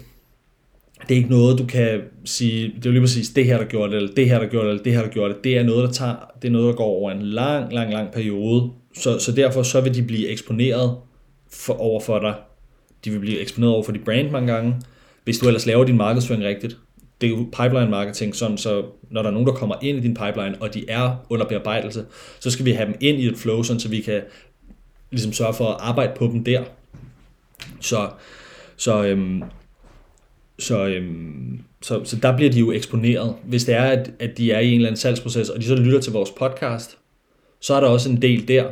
Det 1.08 1.14
er 1.14 1.18
ikke 1.18 1.30
noget, 1.30 1.58
du 1.58 1.66
kan 1.66 2.00
sige, 2.24 2.72
det 2.76 2.86
er 2.86 2.90
lige 2.90 3.00
præcis 3.00 3.28
det 3.28 3.44
her, 3.44 3.58
der 3.58 3.64
gjorde 3.64 3.92
det, 3.92 3.96
eller 3.96 4.14
det 4.14 4.28
her, 4.28 4.38
der 4.38 4.46
gjorde 4.46 4.66
det, 4.66 4.70
eller 4.70 4.82
det 4.82 4.92
her, 4.92 5.02
der 5.02 5.08
gjorde 5.08 5.34
det. 5.34 5.44
Det 5.44 5.58
er 5.58 5.62
noget, 5.62 5.88
der, 5.88 5.92
tager, 5.92 6.14
det 6.42 6.48
er 6.48 6.52
noget, 6.52 6.66
der 6.66 6.72
går 6.72 6.84
over 6.84 7.10
en 7.10 7.22
lang, 7.22 7.72
lang, 7.72 7.92
lang 7.92 8.12
periode. 8.12 8.70
Så, 8.96 9.18
så 9.18 9.32
derfor 9.32 9.62
så 9.62 9.80
vil 9.80 9.94
de 9.94 10.02
blive 10.02 10.28
eksponeret 10.28 10.96
for, 11.50 11.80
over 11.80 12.00
for 12.00 12.18
dig. 12.18 12.34
De 13.04 13.10
vil 13.10 13.18
blive 13.18 13.40
eksponeret 13.40 13.74
over 13.74 13.82
for 13.82 13.92
dit 13.92 14.04
brand 14.04 14.30
mange 14.30 14.52
gange, 14.52 14.74
hvis 15.24 15.38
du 15.38 15.46
ellers 15.46 15.66
laver 15.66 15.84
din 15.84 15.96
markedsføring 15.96 16.44
rigtigt 16.44 16.76
det 17.20 17.26
er 17.26 17.30
jo 17.30 17.46
pipeline 17.62 17.90
marketing, 17.90 18.36
sådan 18.36 18.58
så 18.58 18.84
når 19.10 19.22
der 19.22 19.28
er 19.28 19.32
nogen, 19.32 19.46
der 19.46 19.54
kommer 19.54 19.74
ind 19.82 19.98
i 19.98 20.00
din 20.00 20.14
pipeline, 20.14 20.56
og 20.60 20.74
de 20.74 20.84
er 20.88 21.26
under 21.28 21.46
bearbejdelse, 21.46 22.04
så 22.40 22.50
skal 22.50 22.64
vi 22.64 22.72
have 22.72 22.86
dem 22.86 22.96
ind 23.00 23.20
i 23.20 23.26
et 23.26 23.36
flow, 23.36 23.62
sådan 23.62 23.80
så 23.80 23.88
vi 23.88 24.00
kan 24.00 24.22
ligesom 25.10 25.32
sørge 25.32 25.54
for 25.54 25.68
at 25.68 25.76
arbejde 25.80 26.12
på 26.16 26.26
dem 26.26 26.44
der. 26.44 26.62
Så, 27.80 28.10
så, 28.76 29.04
øhm, 29.04 29.42
så, 30.58 30.86
øhm, 30.86 31.60
så, 31.82 32.04
så 32.04 32.16
der 32.16 32.36
bliver 32.36 32.50
de 32.50 32.58
jo 32.58 32.72
eksponeret. 32.72 33.34
Hvis 33.44 33.64
det 33.64 33.74
er, 33.74 33.84
at, 33.84 34.10
at 34.18 34.38
de 34.38 34.52
er 34.52 34.60
i 34.60 34.68
en 34.68 34.74
eller 34.74 34.88
anden 34.88 35.00
salgsproces, 35.00 35.48
og 35.48 35.60
de 35.60 35.66
så 35.66 35.74
lytter 35.74 36.00
til 36.00 36.12
vores 36.12 36.30
podcast, 36.30 36.98
så 37.60 37.74
er 37.74 37.80
der 37.80 37.88
også 37.88 38.10
en 38.10 38.22
del 38.22 38.48
der. 38.48 38.66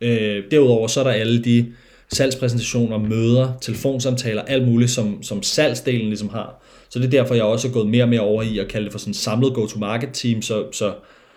Øh, 0.00 0.44
derudover 0.50 0.88
så 0.88 1.00
er 1.00 1.04
der 1.04 1.10
alle 1.10 1.44
de 1.44 1.72
salgspræsentationer, 2.12 2.98
møder, 2.98 3.52
telefonsamtaler, 3.60 4.42
alt 4.42 4.68
muligt, 4.68 4.90
som, 4.90 5.22
som 5.22 5.42
salgsdelen 5.42 6.06
ligesom 6.06 6.28
har. 6.28 6.62
Så 6.88 6.98
det 6.98 7.06
er 7.06 7.10
derfor, 7.10 7.34
jeg 7.34 7.44
også 7.44 7.68
er 7.68 7.72
gået 7.72 7.88
mere 7.88 8.04
og 8.04 8.08
mere 8.08 8.20
over 8.20 8.42
i 8.42 8.58
at 8.58 8.68
kalde 8.68 8.84
det 8.84 8.92
for 8.92 8.98
sådan 8.98 9.14
samlet 9.14 9.54
go-to-market 9.54 10.08
team, 10.12 10.42
så, 10.42 10.66
så, 10.72 10.94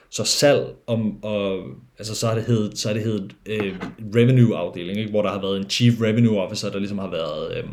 så 0.09 0.23
salg 0.23 0.61
om, 0.87 1.23
og, 1.23 1.57
altså 1.99 2.15
så 2.15 2.27
har 2.27 2.35
det 2.35 2.43
heddet, 2.43 2.77
så 2.77 2.87
har 2.87 2.93
det 2.93 3.03
heddet 3.03 3.35
øh, 3.45 3.75
revenue 4.15 4.57
afdeling, 4.57 4.99
ikke? 4.99 5.11
hvor 5.11 5.21
der 5.21 5.29
har 5.29 5.41
været 5.41 5.57
en 5.57 5.69
chief 5.69 6.01
revenue 6.01 6.39
officer, 6.39 6.69
der 6.69 6.79
ligesom 6.79 6.97
har 6.97 7.11
været, 7.11 7.57
øh, 7.57 7.63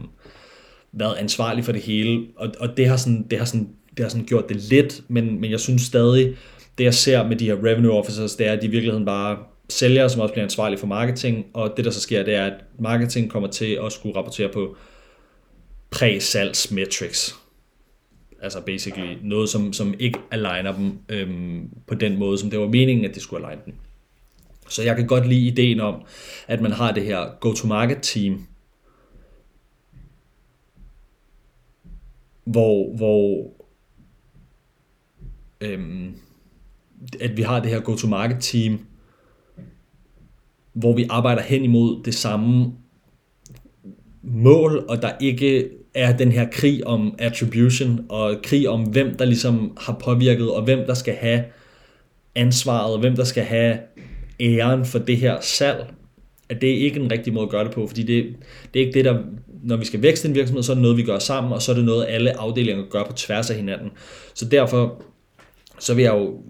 været 0.93 1.15
ansvarlig 1.15 1.65
for 1.65 1.73
det 1.73 1.83
hele, 1.83 2.27
og, 2.37 2.49
og 2.61 2.77
det 2.77 2.89
har 2.89 2.97
sådan, 2.97 3.27
det 3.31 3.39
har 3.39 3.47
sådan, 3.47 3.69
det 3.97 4.05
har 4.05 4.09
sådan 4.11 4.27
gjort 4.27 4.49
det 4.49 4.57
lidt, 4.57 5.03
men, 5.09 5.41
men 5.41 5.51
jeg 5.51 5.61
synes 5.61 5.83
stadig, 5.83 6.37
det 6.79 6.85
jeg 6.85 6.95
ser 6.95 7.29
med 7.29 7.37
de 7.37 7.47
her 7.47 7.55
revenue 7.55 7.93
officers, 7.93 8.37
det 8.37 8.47
er, 8.47 8.53
at 8.53 8.63
de 8.63 8.67
i 8.67 8.71
virkeligheden 8.71 9.07
bare 9.07 9.37
sælgere, 9.69 10.11
som 10.11 10.21
også 10.21 10.33
bliver 10.33 10.45
ansvarlige 10.45 10.79
for 10.79 10.87
marketing, 10.87 11.47
og 11.55 11.75
det 11.77 11.85
der 11.85 11.91
så 11.91 12.01
sker, 12.01 12.23
det 12.23 12.35
er, 12.35 12.47
at 12.47 12.65
marketing 12.79 13.31
kommer 13.31 13.49
til 13.49 13.79
at 13.87 13.93
skulle 13.93 14.17
rapportere 14.17 14.49
på 14.53 14.77
præ-salgs 15.91 16.71
metrics. 16.71 17.35
Altså 18.43 18.61
basically 18.61 19.17
noget, 19.23 19.49
som, 19.49 19.73
som 19.73 19.95
ikke 19.99 20.19
aligner 20.31 20.73
dem 20.73 20.99
øhm, 21.09 21.71
på 21.87 21.95
den 21.95 22.19
måde, 22.19 22.39
som 22.39 22.51
det 22.51 22.59
var 22.59 22.69
meningen, 22.69 23.05
at 23.05 23.15
det 23.15 23.23
skulle 23.23 23.47
align 23.47 23.65
dem. 23.67 23.75
Så 24.69 24.83
jeg 24.83 24.97
kan 24.97 25.07
godt 25.07 25.29
lide 25.29 25.47
ideen 25.47 25.81
om, 25.81 26.03
at 26.49 26.61
man 26.61 26.73
har 26.73 26.93
det 26.93 27.05
her 27.05 27.39
go-to-market 27.41 27.99
team, 28.03 28.47
hvor, 32.45 32.97
hvor 32.97 33.53
øhm, 35.61 36.17
at 37.21 37.37
vi 37.37 37.43
har 37.43 37.61
det 37.61 37.71
her 37.71 37.81
go-to-market 37.81 38.37
team, 38.41 38.87
hvor 40.77 40.93
vi 40.93 41.07
arbejder 41.11 41.43
hen 41.43 41.65
imod 41.65 42.05
det 42.05 42.15
samme 42.15 42.73
mål, 44.23 44.85
og 44.89 45.03
der 45.03 45.11
ikke 45.21 45.69
er 45.95 46.17
den 46.17 46.33
her 46.33 46.47
krig 46.53 46.87
om 46.87 47.15
attribution, 47.19 48.07
og 48.09 48.37
krig 48.43 48.69
om 48.69 48.83
hvem 48.83 49.15
der 49.15 49.25
ligesom 49.25 49.77
har 49.81 50.01
påvirket, 50.05 50.51
og 50.51 50.63
hvem 50.63 50.79
der 50.87 50.95
skal 50.95 51.15
have 51.15 51.45
ansvaret, 52.35 52.93
og 52.95 53.01
hvem 53.01 53.17
der 53.17 53.25
skal 53.25 53.45
have 53.45 53.79
æren 54.41 54.85
for 54.85 54.99
det 54.99 55.17
her 55.17 55.37
salg, 55.41 55.87
at 56.49 56.61
det 56.61 56.71
er 56.71 56.85
ikke 56.85 57.01
en 57.01 57.13
rigtig 57.13 57.33
måde 57.33 57.45
at 57.45 57.51
gøre 57.51 57.65
det 57.65 57.73
på, 57.73 57.87
fordi 57.87 58.03
det, 58.03 58.37
det 58.75 58.83
er 58.83 58.87
ikke 58.87 58.99
det, 58.99 59.05
der, 59.05 59.23
når 59.63 59.77
vi 59.77 59.85
skal 59.85 60.03
vækste 60.03 60.29
en 60.29 60.35
virksomhed, 60.35 60.63
så 60.63 60.73
er 60.73 60.75
det 60.75 60.83
noget, 60.83 60.97
vi 60.97 61.03
gør 61.03 61.19
sammen, 61.19 61.53
og 61.53 61.63
så 61.63 61.73
er 61.73 61.77
det 61.77 61.85
noget, 61.85 62.07
alle 62.09 62.41
afdelinger 62.41 62.85
gør 62.91 63.05
på 63.05 63.13
tværs 63.13 63.51
af 63.51 63.57
hinanden. 63.57 63.91
Så 64.35 64.45
derfor, 64.45 65.03
så 65.79 65.95
vil 65.95 66.03
jeg 66.03 66.15
jo, 66.15 66.41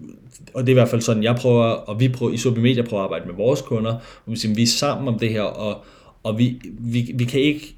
og 0.53 0.61
det 0.61 0.69
er 0.69 0.73
i 0.73 0.79
hvert 0.79 0.89
fald 0.89 1.01
sådan, 1.01 1.23
jeg 1.23 1.35
prøver, 1.35 1.63
og 1.63 1.99
vi 1.99 2.09
prøver, 2.09 2.33
i 2.33 2.37
Sobi 2.37 2.61
Media 2.61 2.81
prøver 2.81 3.03
at 3.03 3.05
arbejde 3.05 3.25
med 3.25 3.35
vores 3.35 3.61
kunder, 3.61 3.93
og 3.93 4.31
vi, 4.31 4.35
siger, 4.35 4.55
vi 4.55 4.63
er 4.63 4.67
sammen 4.67 5.07
om 5.07 5.19
det 5.19 5.29
her, 5.29 5.41
og, 5.41 5.85
og 6.23 6.37
vi, 6.37 6.61
vi, 6.79 7.11
vi 7.15 7.23
kan 7.23 7.41
ikke, 7.41 7.75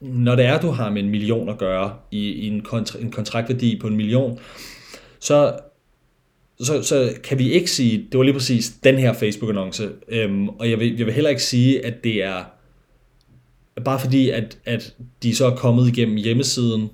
når 0.00 0.36
det 0.36 0.44
er, 0.44 0.60
du 0.60 0.70
har 0.70 0.90
med 0.90 1.02
en 1.02 1.10
million 1.10 1.48
at 1.48 1.58
gøre, 1.58 1.94
i, 2.10 2.28
i 2.28 2.46
en, 2.48 2.60
kontra, 2.60 2.98
en 2.98 3.10
kontraktværdi 3.10 3.78
på 3.80 3.86
en 3.86 3.96
million, 3.96 4.38
så 5.20 5.58
så, 6.60 6.82
så 6.82 7.12
kan 7.24 7.38
vi 7.38 7.52
ikke 7.52 7.70
sige, 7.70 8.06
det 8.12 8.18
var 8.18 8.24
lige 8.24 8.34
præcis 8.34 8.70
den 8.84 8.98
her 8.98 9.12
Facebook-annonce, 9.12 9.88
øhm, 10.08 10.48
og 10.48 10.70
jeg 10.70 10.80
vil, 10.80 10.96
jeg 10.96 11.06
vil 11.06 11.14
heller 11.14 11.30
ikke 11.30 11.42
sige, 11.42 11.86
at 11.86 12.04
det 12.04 12.24
er 12.24 12.44
bare 13.84 14.00
fordi, 14.00 14.30
at, 14.30 14.58
at 14.64 14.94
de 15.22 15.36
så 15.36 15.46
er 15.46 15.56
kommet 15.56 15.88
igennem 15.88 16.16
hjemmesiden, 16.16 16.90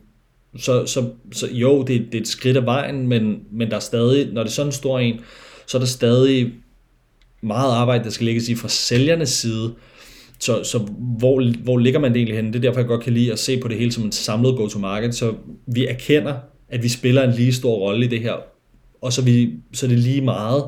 så, 0.57 0.87
så, 0.87 1.11
så 1.33 1.49
jo, 1.51 1.83
det, 1.83 2.07
det 2.13 2.15
er 2.15 2.21
et 2.21 2.29
skridt 2.29 2.57
af 2.57 2.67
vejen, 2.67 3.09
men, 3.09 3.41
men 3.53 3.71
der 3.71 3.77
er 3.77 3.81
stadig, 3.81 4.33
når 4.33 4.43
det 4.43 4.51
er 4.51 4.53
sådan 4.53 4.69
en 4.69 4.73
stor 4.73 4.99
en, 4.99 5.21
så 5.67 5.77
er 5.77 5.81
der 5.81 5.87
stadig 5.87 6.53
meget 7.41 7.73
arbejde, 7.73 8.05
der 8.05 8.11
skal 8.11 8.27
lægges 8.27 8.49
i 8.49 8.55
fra 8.55 8.69
sælgernes 8.69 9.29
side, 9.29 9.75
så, 10.39 10.65
så 10.65 10.79
hvor, 11.19 11.63
hvor 11.63 11.79
ligger 11.79 12.01
man 12.01 12.11
det 12.11 12.17
egentlig 12.17 12.37
henne? 12.37 12.53
Det 12.53 12.59
er 12.59 12.63
derfor, 12.63 12.81
jeg 12.81 12.89
godt 12.89 13.05
kan 13.05 13.13
lide 13.13 13.33
at 13.33 13.39
se 13.39 13.61
på 13.61 13.69
det 13.69 13.79
hele 13.79 13.93
som 13.93 14.05
en 14.05 14.13
samlet 14.13 14.57
go-to-market, 14.57 15.15
så 15.15 15.35
vi 15.67 15.87
erkender, 15.87 16.35
at 16.69 16.83
vi 16.83 16.89
spiller 16.89 17.23
en 17.23 17.35
lige 17.35 17.53
stor 17.53 17.77
rolle 17.77 18.07
i 18.07 18.09
det 18.09 18.21
her, 18.21 18.35
og 19.03 19.13
så, 19.13 19.23
vi, 19.23 19.51
så 19.73 19.87
er 19.87 19.89
det 19.89 19.99
lige 19.99 20.21
meget, 20.21 20.65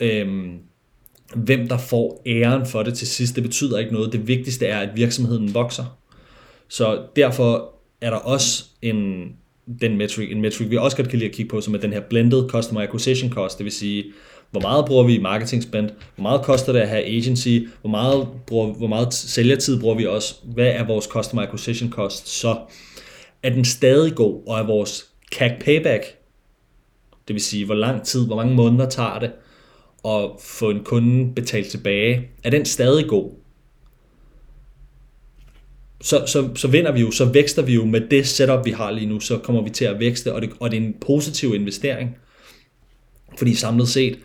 øhm, 0.00 0.58
hvem 1.34 1.68
der 1.68 1.78
får 1.78 2.22
æren 2.26 2.66
for 2.66 2.82
det 2.82 2.94
til 2.94 3.06
sidst. 3.06 3.34
Det 3.34 3.42
betyder 3.42 3.78
ikke 3.78 3.92
noget. 3.92 4.12
Det 4.12 4.28
vigtigste 4.28 4.66
er, 4.66 4.78
at 4.78 4.96
virksomheden 4.96 5.54
vokser. 5.54 5.98
Så 6.68 7.02
derfor 7.16 7.73
er 8.04 8.10
der 8.10 8.16
også 8.16 8.64
en, 8.82 9.28
den 9.80 9.96
metric, 9.96 10.30
en 10.30 10.40
metric, 10.40 10.70
vi 10.70 10.76
også 10.76 10.96
godt 10.96 11.08
kan 11.08 11.18
lide 11.18 11.30
at 11.30 11.36
kigge 11.36 11.50
på, 11.50 11.60
som 11.60 11.74
er 11.74 11.78
den 11.78 11.92
her 11.92 12.00
blended 12.00 12.48
customer 12.48 12.82
acquisition 12.82 13.30
cost, 13.30 13.58
det 13.58 13.64
vil 13.64 13.72
sige, 13.72 14.04
hvor 14.50 14.60
meget 14.60 14.84
bruger 14.84 15.04
vi 15.04 15.14
i 15.14 15.20
marketing 15.20 15.62
spend, 15.62 15.90
hvor 16.14 16.22
meget 16.22 16.42
koster 16.42 16.72
det 16.72 16.80
at 16.80 16.88
have 16.88 17.04
agency, 17.04 17.58
hvor 17.80 17.90
meget, 17.90 18.28
bruger, 18.46 18.72
hvor 18.72 18.86
meget 18.86 19.14
sælgertid 19.14 19.80
bruger 19.80 19.94
vi 19.94 20.06
også, 20.06 20.34
hvad 20.44 20.66
er 20.66 20.86
vores 20.86 21.04
customer 21.04 21.42
acquisition 21.42 21.90
cost, 21.90 22.28
så 22.28 22.56
er 23.42 23.50
den 23.50 23.64
stadig 23.64 24.14
god, 24.14 24.42
og 24.46 24.58
er 24.58 24.66
vores 24.66 25.06
CAC 25.32 25.52
payback 25.60 26.04
det 27.28 27.34
vil 27.34 27.42
sige, 27.42 27.64
hvor 27.64 27.74
lang 27.74 28.02
tid, 28.02 28.26
hvor 28.26 28.36
mange 28.36 28.54
måneder 28.54 28.88
tager 28.88 29.18
det 29.18 29.30
at 30.04 30.30
få 30.40 30.70
en 30.70 30.84
kunde 30.84 31.34
betalt 31.34 31.66
tilbage. 31.66 32.28
Er 32.44 32.50
den 32.50 32.64
stadig 32.64 33.08
god? 33.08 33.32
Så, 36.00 36.26
så, 36.26 36.48
så 36.54 36.68
vinder 36.68 36.92
vi 36.92 37.00
jo, 37.00 37.10
så 37.10 37.24
vækster 37.24 37.62
vi 37.62 37.74
jo 37.74 37.84
med 37.84 38.00
det 38.00 38.26
setup, 38.26 38.64
vi 38.64 38.70
har 38.70 38.90
lige 38.90 39.06
nu, 39.06 39.20
så 39.20 39.38
kommer 39.38 39.62
vi 39.62 39.70
til 39.70 39.84
at 39.84 40.00
vækste, 40.00 40.32
og 40.32 40.42
det, 40.42 40.50
og 40.60 40.70
det 40.70 40.76
er 40.76 40.80
en 40.82 40.94
positiv 41.00 41.54
investering. 41.54 42.16
Fordi 43.38 43.54
samlet 43.54 43.88
set, 43.88 44.18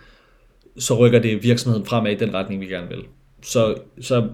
så 0.77 0.97
rykker 0.97 1.19
det 1.19 1.43
virksomheden 1.43 1.85
fremad 1.85 2.11
i 2.11 2.15
den 2.15 2.33
retning, 2.33 2.61
vi 2.61 2.65
gerne 2.65 2.87
vil. 2.87 3.03
Så, 3.43 3.75
så, 4.01 4.27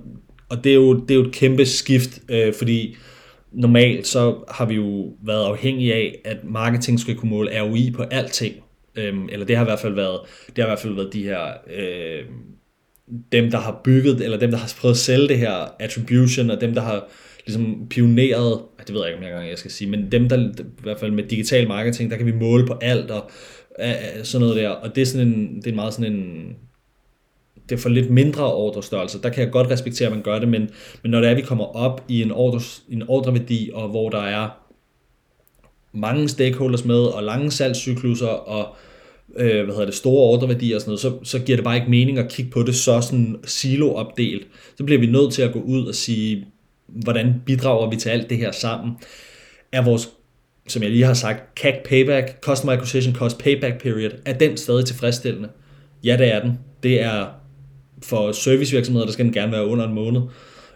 og 0.49 0.63
det 0.63 0.69
er, 0.69 0.75
jo, 0.75 0.99
det 0.99 1.11
er 1.11 1.15
jo 1.15 1.23
et 1.25 1.33
kæmpe 1.33 1.65
skift, 1.65 2.19
øh, 2.29 2.53
fordi 2.53 2.95
normalt 3.51 4.07
så 4.07 4.35
har 4.49 4.65
vi 4.65 4.75
jo 4.75 5.13
været 5.23 5.45
afhængige 5.45 5.93
af, 5.93 6.19
at 6.25 6.37
marketing 6.43 6.99
skal 6.99 7.15
kunne 7.15 7.29
måle 7.29 7.61
ROI 7.61 7.91
på 7.95 8.03
alting. 8.03 8.55
Øh, 8.95 9.13
eller 9.29 9.45
det 9.45 9.55
har 9.55 9.63
i 9.63 9.67
hvert 9.67 9.79
fald 9.79 9.93
været, 9.93 10.19
det 10.47 10.57
har 10.57 10.63
i 10.63 10.69
hvert 10.69 10.79
fald 10.79 10.93
været 10.93 11.13
de 11.13 11.23
her, 11.23 11.41
øh, 11.77 12.25
dem 13.31 13.51
der 13.51 13.57
har 13.57 13.81
bygget, 13.83 14.21
eller 14.21 14.39
dem 14.39 14.51
der 14.51 14.57
har 14.57 14.73
prøvet 14.79 14.93
at 14.93 14.99
sælge 14.99 15.27
det 15.27 15.37
her 15.37 15.75
attribution, 15.79 16.49
og 16.49 16.61
dem 16.61 16.73
der 16.73 16.81
har 16.81 17.07
ligesom 17.45 17.87
pioneret, 17.89 18.61
det 18.87 18.95
ved 18.95 19.01
jeg 19.01 19.13
ikke, 19.13 19.25
om 19.25 19.41
jeg, 19.41 19.49
jeg 19.49 19.57
skal 19.57 19.71
sige, 19.71 19.89
men 19.89 20.11
dem 20.11 20.29
der, 20.29 20.49
i 20.59 20.63
hvert 20.83 20.99
fald 20.99 21.11
med 21.11 21.23
digital 21.23 21.67
marketing, 21.67 22.11
der 22.11 22.17
kan 22.17 22.25
vi 22.25 22.31
måle 22.31 22.65
på 22.65 22.73
alt, 22.81 23.11
og 23.11 23.29
øh, 23.79 24.23
sådan 24.23 24.47
noget 24.47 24.63
der, 24.63 24.69
og 24.69 24.95
det 24.95 25.01
er 25.01 25.05
sådan 25.05 25.27
en, 25.27 25.55
det 25.55 25.67
er 25.71 25.75
meget 25.75 25.93
sådan 25.93 26.13
en, 26.13 26.55
det 27.69 27.75
er 27.75 27.79
for 27.79 27.89
lidt 27.89 28.09
mindre 28.09 28.53
ordrestørrelse. 28.53 29.21
Der 29.21 29.29
kan 29.29 29.43
jeg 29.43 29.51
godt 29.51 29.69
respektere, 29.69 30.07
at 30.07 30.13
man 30.13 30.23
gør 30.23 30.39
det, 30.39 30.47
men, 30.47 30.69
men 31.03 31.11
når 31.11 31.19
det 31.19 31.27
er, 31.27 31.31
at 31.31 31.37
vi 31.37 31.41
kommer 31.41 31.75
op 31.75 32.05
i 32.07 32.21
en, 32.21 32.31
orders, 32.31 32.83
en 32.89 33.03
ordreværdi, 33.07 33.69
og 33.73 33.89
hvor 33.89 34.09
der 34.09 34.21
er 34.21 34.49
mange 35.93 36.29
stakeholders 36.29 36.85
med, 36.85 37.01
og 37.01 37.23
lange 37.23 37.51
salgscykluser, 37.51 38.27
og 38.27 38.75
øh, 39.35 39.63
hvad 39.63 39.73
hedder 39.73 39.85
det, 39.85 39.95
store 39.95 40.29
ordreværdier 40.31 40.75
og 40.75 40.81
sådan 40.81 40.89
noget, 40.89 40.99
så, 40.99 41.13
så 41.23 41.39
giver 41.39 41.55
det 41.55 41.63
bare 41.63 41.75
ikke 41.75 41.89
mening 41.89 42.17
at 42.17 42.31
kigge 42.31 42.51
på 42.51 42.63
det 42.63 42.75
så 42.75 43.01
sådan 43.01 43.35
silo-opdelt. 43.43 44.47
Så 44.77 44.83
bliver 44.83 44.99
vi 44.99 45.05
nødt 45.05 45.33
til 45.33 45.41
at 45.41 45.53
gå 45.53 45.59
ud 45.59 45.85
og 45.85 45.95
sige, 45.95 46.47
hvordan 46.87 47.41
bidrager 47.45 47.89
vi 47.89 47.95
til 47.95 48.09
alt 48.09 48.29
det 48.29 48.37
her 48.37 48.51
sammen? 48.51 48.97
Er 49.71 49.81
vores, 49.81 50.09
som 50.67 50.83
jeg 50.83 50.91
lige 50.91 51.05
har 51.05 51.13
sagt, 51.13 51.59
CAC 51.59 51.75
payback, 51.85 52.41
Customer 52.41 52.73
Acquisition 52.73 53.15
Cost 53.15 53.37
Payback 53.37 53.81
Period, 53.81 54.11
er 54.25 54.33
den 54.33 54.57
stadig 54.57 54.85
tilfredsstillende? 54.85 55.49
Ja, 56.03 56.17
det 56.17 56.33
er 56.33 56.41
den. 56.41 56.59
Det 56.83 57.01
er 57.01 57.27
for 58.03 58.31
servicevirksomheder, 58.31 59.05
der 59.05 59.13
skal 59.13 59.25
den 59.25 59.33
gerne 59.33 59.51
være 59.51 59.65
under 59.65 59.87
en 59.87 59.93
måned. 59.93 60.21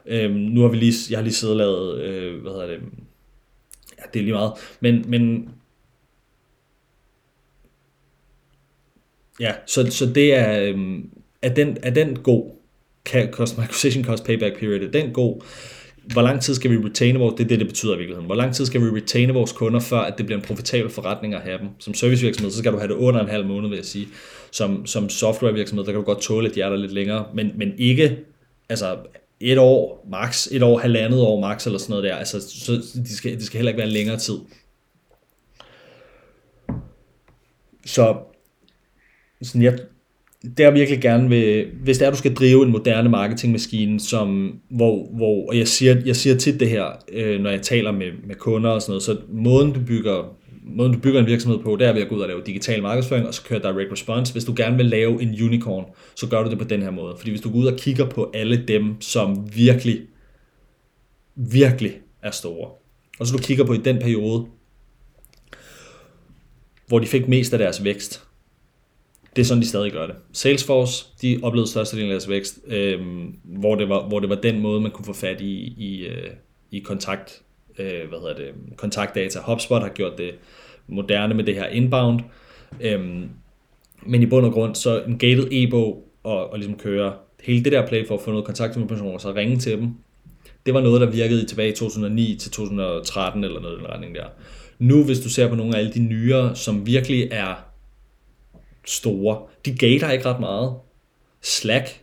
Øhm, 0.06 0.34
nu 0.34 0.62
har 0.62 0.68
vi 0.68 0.78
lige, 0.78 0.94
jeg 1.10 1.18
har 1.18 1.24
lige 1.24 1.34
siddet 1.34 1.54
og 1.54 1.58
lavet, 1.58 2.02
øh, 2.02 2.42
hvad 2.42 2.52
hedder 2.52 2.68
det, 2.68 2.80
ja, 4.00 4.04
det 4.14 4.20
er 4.20 4.24
lige 4.24 4.34
meget, 4.34 4.52
men, 4.80 5.06
men 5.08 5.50
ja, 9.40 9.54
så, 9.66 9.92
så 9.92 10.06
det 10.06 10.36
er, 10.36 10.62
øhm, 10.62 11.10
er, 11.42 11.54
den, 11.54 11.78
er 11.84 11.90
den 11.90 12.20
god, 12.20 12.52
Customer 13.32 13.64
Acquisition 13.64 14.04
Cost 14.04 14.24
Payback 14.24 14.60
Period, 14.60 14.82
er 14.82 14.92
den 14.92 15.14
god, 15.14 15.42
hvor 16.14 16.22
lang 16.22 16.42
tid 16.42 16.56
skal 16.56 16.72
vi 16.72 16.78
retaine 16.78 17.20
vores, 17.20 17.36
det 17.36 17.44
er 17.44 17.48
det, 17.48 17.60
det 17.60 17.68
betyder 17.68 17.94
i 17.94 17.98
virkeligheden. 17.98 18.26
Hvor 18.26 18.36
lang 18.36 18.56
tid 18.56 18.66
skal 18.66 18.82
vi 18.82 18.86
retaine 18.86 19.34
vores 19.34 19.52
kunder, 19.52 19.80
før 19.80 20.00
at 20.00 20.18
det 20.18 20.26
bliver 20.26 20.40
en 20.40 20.46
profitabel 20.46 20.92
forretning 20.92 21.34
at 21.34 21.42
have 21.42 21.58
dem? 21.58 21.68
Som 21.80 21.94
servicevirksomhed, 21.94 22.52
så 22.52 22.58
skal 22.58 22.72
du 22.72 22.78
have 22.78 22.88
det 22.88 22.96
under 22.96 23.22
en 23.22 23.30
halv 23.30 23.46
måned, 23.46 23.70
vil 23.70 23.76
jeg 23.76 23.86
sige. 23.86 24.08
Som, 24.52 24.86
som 24.86 25.10
softwarevirksomhed, 25.10 25.86
der 25.86 25.92
kan 25.92 26.00
du 26.00 26.06
godt 26.06 26.22
tåle, 26.22 26.50
at 26.50 26.56
de 26.56 26.62
er 26.62 26.70
der 26.70 26.76
lidt 26.76 26.92
længere, 26.92 27.26
men, 27.34 27.52
men 27.56 27.74
ikke 27.78 28.18
altså 28.70 28.98
et 29.40 29.58
år, 29.58 30.08
max, 30.12 30.48
et 30.52 30.64
år, 30.64 30.78
halvandet 30.78 31.22
år 31.22 31.40
max, 31.40 31.66
eller 31.66 31.80
sådan 31.80 31.92
noget 31.92 32.04
der. 32.04 32.16
Altså, 32.16 32.50
så 32.50 32.72
de 32.96 33.16
skal, 33.16 33.36
de 33.40 33.46
skal 33.46 33.58
heller 33.58 33.70
ikke 33.70 33.78
være 33.78 33.88
en 33.88 33.94
længere 33.94 34.18
tid. 34.18 34.38
Så 37.86 38.18
sådan, 39.42 39.62
jeg, 39.62 39.80
det 40.44 40.60
jeg 40.60 40.74
virkelig 40.74 41.02
gerne 41.02 41.30
vil, 41.30 41.68
hvis 41.84 41.98
det 41.98 42.06
er, 42.06 42.12
du 42.12 42.18
skal 42.18 42.34
drive 42.34 42.66
en 42.66 42.72
moderne 42.72 43.10
marketingmaskine, 43.10 44.00
som, 44.00 44.60
hvor, 44.70 45.08
hvor 45.16 45.50
og 45.50 45.58
jeg 45.58 45.68
siger, 45.68 46.02
jeg 46.06 46.16
siger 46.16 46.36
tit 46.36 46.60
det 46.60 46.70
her, 46.70 46.86
øh, 47.12 47.42
når 47.42 47.50
jeg 47.50 47.62
taler 47.62 47.92
med, 47.92 48.08
med 48.28 48.36
kunder 48.36 48.70
og 48.70 48.82
sådan 48.82 48.92
noget, 48.92 49.04
så 49.04 49.18
måden 49.30 49.74
du 49.74 49.80
bygger 49.88 50.36
måden 50.64 50.94
du 50.94 51.00
bygger 51.00 51.20
en 51.20 51.26
virksomhed 51.26 51.60
på, 51.60 51.76
det 51.76 51.88
er 51.88 51.94
ved 51.94 52.02
at 52.02 52.10
gå 52.10 52.16
ud 52.16 52.22
og 52.22 52.28
lave 52.28 52.42
digital 52.46 52.82
markedsføring, 52.82 53.28
og 53.28 53.34
så 53.34 53.44
køre 53.44 53.60
direct 53.60 53.92
response. 53.92 54.34
Hvis 54.34 54.46
du 54.46 54.54
gerne 54.58 54.78
vil 54.78 54.86
lave 54.86 55.22
en 55.22 55.30
unicorn, 55.30 55.86
så 56.16 56.28
gør 56.28 56.44
du 56.44 56.50
det 56.50 56.58
på 56.58 56.64
den 56.64 56.82
her 56.82 56.92
måde. 56.92 57.16
Fordi 57.18 57.30
hvis 57.30 57.42
du 57.42 57.52
går 57.52 57.60
ud 57.60 57.66
og 57.66 57.78
kigger 57.78 58.06
på 58.06 58.32
alle 58.34 58.64
dem, 58.68 59.02
som 59.02 59.50
virkelig, 59.56 60.02
virkelig 61.36 61.94
er 62.22 62.32
store, 62.32 62.70
og 63.20 63.28
så 63.28 63.38
du 63.38 63.44
kigger 63.44 63.66
på 63.66 63.74
i 63.74 63.78
den 63.78 64.00
periode, 64.00 64.46
hvor 66.88 67.00
de 67.00 67.08
fik 67.08 67.28
mest 67.28 67.54
af 67.54 67.60
deres 67.60 67.84
vækst, 67.84 68.24
det 69.40 69.44
er 69.44 69.48
sådan, 69.48 69.62
de 69.64 69.68
stadig 69.68 69.92
gør 69.92 70.08
det. 70.08 70.16
Salesforce, 70.34 71.06
de 71.22 71.40
oplevede 71.44 71.70
størstedelen 71.70 72.12
af 72.12 72.14
deres 72.14 72.30
vækst, 72.30 72.60
øh, 72.68 73.00
hvor, 73.44 73.76
det 73.76 73.90
var, 73.90 74.08
hvor 74.08 74.20
det 74.20 74.30
var 74.30 74.36
den 74.36 74.60
måde, 74.60 74.82
man 74.82 74.92
kunne 74.92 75.06
få 75.06 75.14
fat 75.14 75.42
i, 75.42 75.74
i, 75.78 76.06
øh, 76.08 76.30
i 76.72 76.80
kontakt, 76.80 77.42
øh, 77.78 78.10
hvad 78.10 78.20
hedder 78.20 78.36
det, 78.36 78.52
kontaktdata. 78.76 79.40
HubSpot 79.40 79.82
har 79.82 79.90
gjort 79.90 80.18
det 80.18 80.32
moderne 80.88 81.34
med 81.34 81.44
det 81.44 81.56
her 81.56 81.68
inbound. 81.68 82.20
Øh, 82.82 83.00
men 84.06 84.22
i 84.22 84.26
bund 84.26 84.46
og 84.46 84.52
grund, 84.52 84.76
så 84.76 85.02
en 85.02 85.18
gated 85.18 85.48
e-bog, 85.52 86.08
og, 86.24 86.52
og 86.52 86.58
ligesom 86.58 86.78
køre 86.78 87.14
hele 87.44 87.64
det 87.64 87.72
der 87.72 87.88
play 87.88 88.08
for 88.08 88.16
at 88.16 88.22
få 88.22 88.32
noget 88.32 88.46
kontakt 88.46 88.78
med 88.78 88.88
personer, 88.88 89.12
og 89.12 89.22
så 89.22 89.34
ringe 89.34 89.58
til 89.58 89.78
dem, 89.78 89.88
det 90.66 90.74
var 90.74 90.82
noget, 90.82 91.02
der 91.02 91.10
virkede 91.10 91.46
tilbage 91.46 91.70
i 91.70 91.76
2009 91.76 92.36
til 92.36 92.52
2013 92.52 93.44
eller 93.44 93.62
noget 93.62 93.76
i 93.76 93.80
den 93.80 93.88
retning 93.88 94.16
der. 94.16 94.26
Nu, 94.80 95.04
hvis 95.04 95.20
du 95.20 95.30
ser 95.30 95.50
på 95.50 95.56
nogle 95.56 95.76
af 95.76 95.80
alle 95.80 95.94
de 95.94 96.00
nyere, 96.00 96.56
som 96.56 96.86
virkelig 96.86 97.28
er 97.32 97.69
store, 98.90 99.42
de 99.66 99.76
gater 99.76 100.12
ikke 100.12 100.26
ret 100.26 100.40
meget. 100.40 100.74
Slack, 101.42 102.02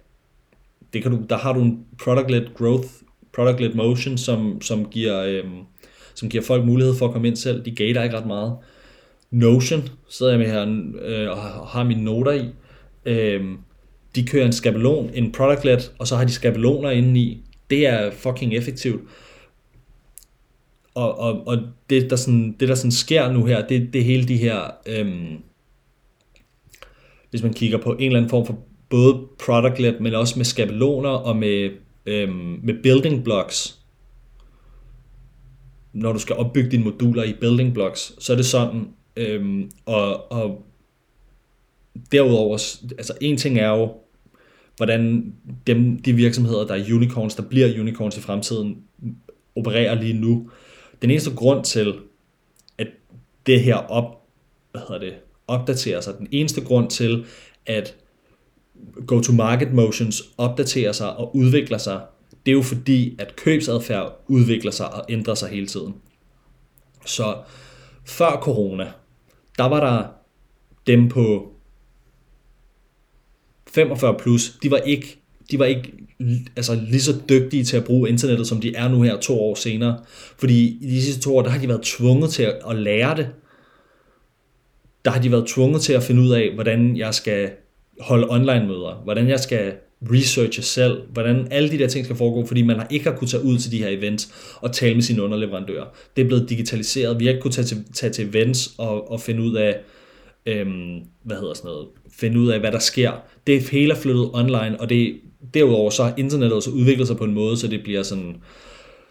det 0.92 1.02
kan 1.02 1.10
du, 1.10 1.18
der 1.30 1.36
har 1.36 1.52
du 1.52 1.60
en 1.60 1.84
product-led 2.02 2.54
growth, 2.54 2.88
product-led 3.32 3.74
motion, 3.74 4.18
som, 4.18 4.60
som, 4.60 4.84
giver, 4.90 5.22
øhm, 5.22 5.60
som 6.14 6.28
giver 6.28 6.44
folk 6.44 6.64
mulighed 6.64 6.94
for 6.94 7.06
at 7.06 7.12
komme 7.12 7.28
ind 7.28 7.36
selv. 7.36 7.64
De 7.64 7.70
gater 7.70 8.02
ikke 8.02 8.16
ret 8.16 8.26
meget. 8.26 8.56
Notion 9.30 9.88
sidder 10.08 10.32
jeg 10.32 10.38
med 10.38 10.46
her 10.46 10.62
øh, 11.02 11.30
og 11.30 11.68
har 11.68 11.84
mine 11.84 12.04
noter 12.04 12.32
i. 12.32 12.48
Øhm, 13.04 13.58
de 14.14 14.26
kører 14.26 14.46
en 14.46 14.52
skabelon, 14.52 15.10
en 15.14 15.32
product-led, 15.32 15.90
og 15.98 16.06
så 16.06 16.16
har 16.16 16.24
de 16.24 16.32
skabeloner 16.32 16.90
inde 16.90 17.20
i. 17.20 17.42
Det 17.70 17.86
er 17.86 18.10
fucking 18.10 18.54
effektivt. 18.54 19.02
Og, 20.94 21.18
og, 21.18 21.46
og 21.46 21.58
det, 21.90 22.10
der 22.10 22.16
sådan, 22.16 22.56
det, 22.60 22.68
der 22.68 22.74
sådan 22.74 22.92
sker 22.92 23.32
nu 23.32 23.44
her, 23.44 23.66
det, 23.66 23.92
det 23.92 24.00
er 24.00 24.04
hele 24.04 24.28
de 24.28 24.36
her... 24.36 24.60
Øhm, 24.86 25.38
hvis 27.36 27.42
man 27.42 27.54
kigger 27.54 27.78
på 27.78 27.92
en 27.92 28.02
eller 28.02 28.18
anden 28.18 28.30
form 28.30 28.46
for 28.46 28.58
både 28.88 29.26
product-led, 29.38 30.00
men 30.00 30.14
også 30.14 30.38
med 30.38 30.44
skabeloner 30.44 31.10
og 31.10 31.36
med, 31.36 31.70
øhm, 32.06 32.60
med 32.62 32.82
building 32.82 33.24
blocks. 33.24 33.78
Når 35.92 36.12
du 36.12 36.18
skal 36.18 36.36
opbygge 36.36 36.70
dine 36.70 36.84
moduler 36.84 37.22
i 37.22 37.32
building 37.40 37.74
blocks, 37.74 38.12
så 38.18 38.32
er 38.32 38.36
det 38.36 38.46
sådan, 38.46 38.88
øhm, 39.16 39.70
og, 39.86 40.32
og 40.32 40.66
derudover, 42.12 42.54
altså 42.98 43.14
en 43.20 43.36
ting 43.36 43.58
er 43.58 43.68
jo, 43.68 43.92
hvordan 44.76 45.34
dem, 45.66 46.02
de 46.02 46.12
virksomheder, 46.12 46.66
der 46.66 46.74
er 46.74 46.94
unicorns, 46.94 47.34
der 47.34 47.42
bliver 47.42 47.80
unicorns 47.80 48.16
i 48.16 48.20
fremtiden, 48.20 48.82
opererer 49.56 49.94
lige 49.94 50.20
nu. 50.20 50.50
Den 51.02 51.10
eneste 51.10 51.34
grund 51.34 51.64
til, 51.64 51.94
at 52.78 52.86
det 53.46 53.60
her 53.60 53.76
op, 53.76 54.22
hvad 54.70 54.80
hedder 54.88 54.98
det, 54.98 55.14
opdaterer 55.48 56.00
sig, 56.00 56.18
den 56.18 56.28
eneste 56.30 56.60
grund 56.60 56.90
til, 56.90 57.24
at 57.66 57.94
go-to-market 59.06 59.72
motions 59.72 60.22
opdaterer 60.38 60.92
sig 60.92 61.16
og 61.16 61.36
udvikler 61.36 61.78
sig, 61.78 62.00
det 62.46 62.52
er 62.52 62.56
jo 62.56 62.62
fordi, 62.62 63.16
at 63.18 63.36
købsadfærd 63.36 64.24
udvikler 64.28 64.70
sig 64.70 64.94
og 64.94 65.04
ændrer 65.08 65.34
sig 65.34 65.48
hele 65.48 65.66
tiden. 65.66 65.94
Så 67.06 67.36
før 68.04 68.40
corona, 68.42 68.92
der 69.58 69.64
var 69.64 69.80
der 69.80 70.04
dem 70.86 71.08
på 71.08 71.52
45 73.68 74.14
plus, 74.18 74.58
de 74.62 74.70
var 74.70 74.76
ikke, 74.76 75.18
de 75.50 75.58
var 75.58 75.64
ikke 75.64 75.92
altså, 76.56 76.74
lige 76.74 77.02
så 77.02 77.20
dygtige 77.28 77.64
til 77.64 77.76
at 77.76 77.84
bruge 77.84 78.08
internettet, 78.08 78.46
som 78.46 78.60
de 78.60 78.74
er 78.74 78.88
nu 78.88 79.02
her 79.02 79.20
to 79.20 79.40
år 79.40 79.54
senere. 79.54 80.00
Fordi 80.38 80.78
i 80.80 80.86
de 80.86 81.02
sidste 81.02 81.20
to 81.20 81.36
år, 81.36 81.42
der 81.42 81.50
har 81.50 81.58
de 81.58 81.68
været 81.68 81.82
tvunget 81.82 82.30
til 82.30 82.42
at, 82.42 82.58
at 82.70 82.76
lære 82.76 83.16
det. 83.16 83.28
Der 85.06 85.12
har 85.12 85.20
de 85.20 85.32
været 85.32 85.46
tvunget 85.46 85.82
til 85.82 85.92
at 85.92 86.02
finde 86.02 86.22
ud 86.22 86.30
af, 86.30 86.50
hvordan 86.54 86.96
jeg 86.96 87.14
skal 87.14 87.50
holde 88.00 88.26
online 88.30 88.66
møder, 88.66 89.00
hvordan 89.04 89.28
jeg 89.28 89.40
skal 89.40 89.72
researche 90.02 90.62
selv, 90.62 91.02
hvordan 91.12 91.48
alle 91.50 91.70
de 91.70 91.78
der 91.78 91.88
ting 91.88 92.04
skal 92.04 92.16
foregå, 92.16 92.46
fordi 92.46 92.62
man 92.62 92.76
har 92.76 92.86
ikke 92.90 93.10
har 93.10 93.16
kunnet 93.16 93.30
tage 93.30 93.44
ud 93.44 93.58
til 93.58 93.72
de 93.72 93.78
her 93.78 93.88
events 93.88 94.34
og 94.60 94.72
tale 94.72 94.94
med 94.94 95.02
sine 95.02 95.22
underleverandører. 95.22 95.84
Det 96.16 96.22
er 96.22 96.26
blevet 96.26 96.50
digitaliseret. 96.50 97.20
Vi 97.20 97.24
har 97.24 97.32
ikke 97.32 97.42
kunnet 97.42 97.54
tage 97.54 97.66
til, 97.66 97.84
tage 97.94 98.12
til 98.12 98.28
events 98.28 98.74
og, 98.78 99.10
og 99.10 99.20
finde 99.20 99.42
ud 99.42 99.54
af, 99.54 99.76
øhm, 100.46 101.00
hvad 101.22 101.36
hedder 101.36 101.54
sådan 101.54 101.68
noget, 101.68 101.86
finde 102.20 102.40
ud 102.40 102.48
af, 102.48 102.60
hvad 102.60 102.72
der 102.72 102.78
sker. 102.78 103.12
Det 103.46 103.62
hele 103.70 103.96
flyttet 103.96 104.30
online, 104.32 104.80
og 104.80 104.88
det, 104.88 105.16
derudover 105.54 105.90
så 105.90 106.04
har 106.04 106.14
internettet 106.16 106.56
også 106.56 106.70
udviklet 106.70 107.06
sig 107.06 107.16
på 107.16 107.24
en 107.24 107.34
måde, 107.34 107.56
så 107.56 107.68
det 107.68 107.82
bliver 107.82 108.02
sådan, 108.02 108.36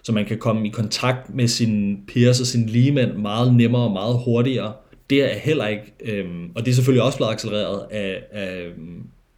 så 0.04 0.12
man 0.12 0.26
kan 0.26 0.38
komme 0.38 0.68
i 0.68 0.70
kontakt 0.70 1.36
med 1.36 1.48
sine 1.48 1.98
peers 2.14 2.42
og 2.42 2.48
sine 2.48 2.68
ligemænd 2.68 3.14
meget 3.14 3.54
nemmere 3.56 3.84
og 3.84 3.92
meget 3.92 4.20
hurtigere. 4.26 4.74
Det 5.10 5.24
er 5.24 5.38
heller 5.40 5.68
ikke, 5.68 5.94
øh, 6.04 6.26
og 6.56 6.66
det 6.66 6.72
er 6.72 6.76
selvfølgelig 6.76 7.04
også 7.04 7.18
blevet 7.18 7.32
accelereret 7.32 7.88
af, 7.92 8.24
af, 8.32 8.68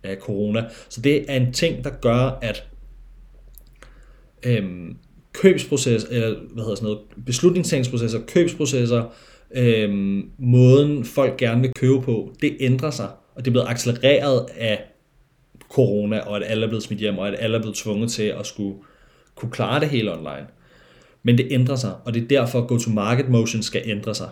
af 0.04 0.18
corona. 0.18 0.66
Så 0.90 1.02
det 1.02 1.32
er 1.32 1.36
en 1.36 1.54
ting, 1.54 1.84
der 1.84 1.90
gør, 1.90 2.40
at 2.42 2.68
øh, 4.44 4.64
købsproces, 5.34 6.04
eller 6.12 6.36
hvad 6.54 6.64
hedder 6.64 6.76
sådan 6.76 6.86
noget, 6.86 7.00
beslutningstagningsprocesser, 7.26 8.20
købsprocesser, 8.28 9.04
øh, 9.56 10.20
måden 10.38 11.06
folk 11.06 11.38
gerne 11.38 11.62
vil 11.62 11.72
købe 11.76 12.02
på, 12.02 12.34
det 12.42 12.58
ændrer 12.60 12.92
sig, 12.92 13.10
og 13.36 13.46
det 13.46 13.48
er 13.48 13.52
blevet 13.52 13.68
accelereret 13.70 14.46
af 14.58 14.84
corona, 15.70 16.20
og 16.20 16.36
at 16.36 16.44
alle 16.46 16.64
er 16.64 16.68
blevet 16.68 16.84
smidt 16.84 17.00
hjem, 17.00 17.18
og 17.18 17.28
at 17.28 17.36
alle 17.40 17.58
er 17.58 17.62
blevet 17.62 17.78
tvunget 17.78 18.12
til 18.12 18.24
at 18.24 18.46
skulle 18.46 18.76
kunne 19.36 19.52
klare 19.52 19.80
det 19.80 19.90
hele 19.90 20.18
online. 20.18 20.48
Men 21.24 21.38
det 21.38 21.48
ændrer 21.52 21.76
sig, 21.76 21.94
og 22.06 22.14
det 22.14 22.24
er 22.24 22.28
derfor, 22.28 22.62
at 22.62 22.68
go-to-market 22.68 23.30
motion 23.30 23.62
skal 23.64 23.82
ændre 23.86 24.16
sig. 24.16 24.30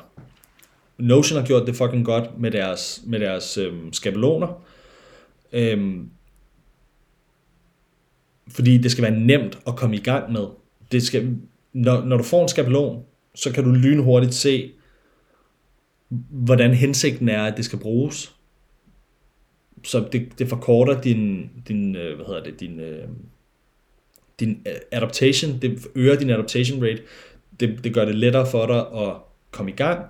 Notion 0.98 1.40
har 1.40 1.48
gjort 1.48 1.68
det 1.68 1.76
fucking 1.76 2.06
godt 2.06 2.40
med 2.40 2.52
deres, 2.52 3.02
med 3.06 3.20
deres 3.20 3.58
øhm, 3.58 3.94
skabeloner. 3.94 4.64
Øhm, 5.52 6.10
fordi 8.48 8.78
det 8.78 8.92
skal 8.92 9.02
være 9.02 9.20
nemt 9.20 9.60
at 9.68 9.76
komme 9.76 9.96
i 9.96 10.00
gang 10.00 10.32
med. 10.32 10.48
Det 10.92 11.04
skal, 11.04 11.38
når, 11.74 12.04
når 12.04 12.18
du 12.18 12.24
får 12.24 12.42
en 12.42 12.50
skabelon, 12.50 13.04
så 13.36 13.52
kan 13.54 13.64
du 13.64 13.72
lynhurtigt 13.72 14.34
se, 14.34 14.72
hvordan 16.30 16.74
hensigten 16.74 17.30
er, 17.30 17.44
at 17.44 17.58
det 17.58 17.66
skal 17.66 17.80
bruges. 17.80 18.36
Så 19.84 20.08
det, 20.12 20.40
det 20.40 20.50
forkorter 20.50 21.02
din, 21.02 21.50
din, 21.68 21.96
øh, 21.96 22.16
hvad 22.16 22.26
hedder 22.26 22.44
det, 22.44 22.60
din, 22.60 22.80
øh, 22.80 23.08
din 24.40 24.62
øh, 24.66 24.76
adaptation, 24.92 25.60
det 25.62 25.88
øger 25.96 26.16
din 26.16 26.30
adaptation 26.30 26.84
rate, 26.84 27.02
det, 27.60 27.84
det 27.84 27.94
gør 27.94 28.06
det 28.06 28.16
lettere 28.16 28.48
for 28.52 28.66
dig 28.66 29.08
at 29.08 29.16
komme 29.52 29.72
i 29.72 29.76
gang, 29.76 30.06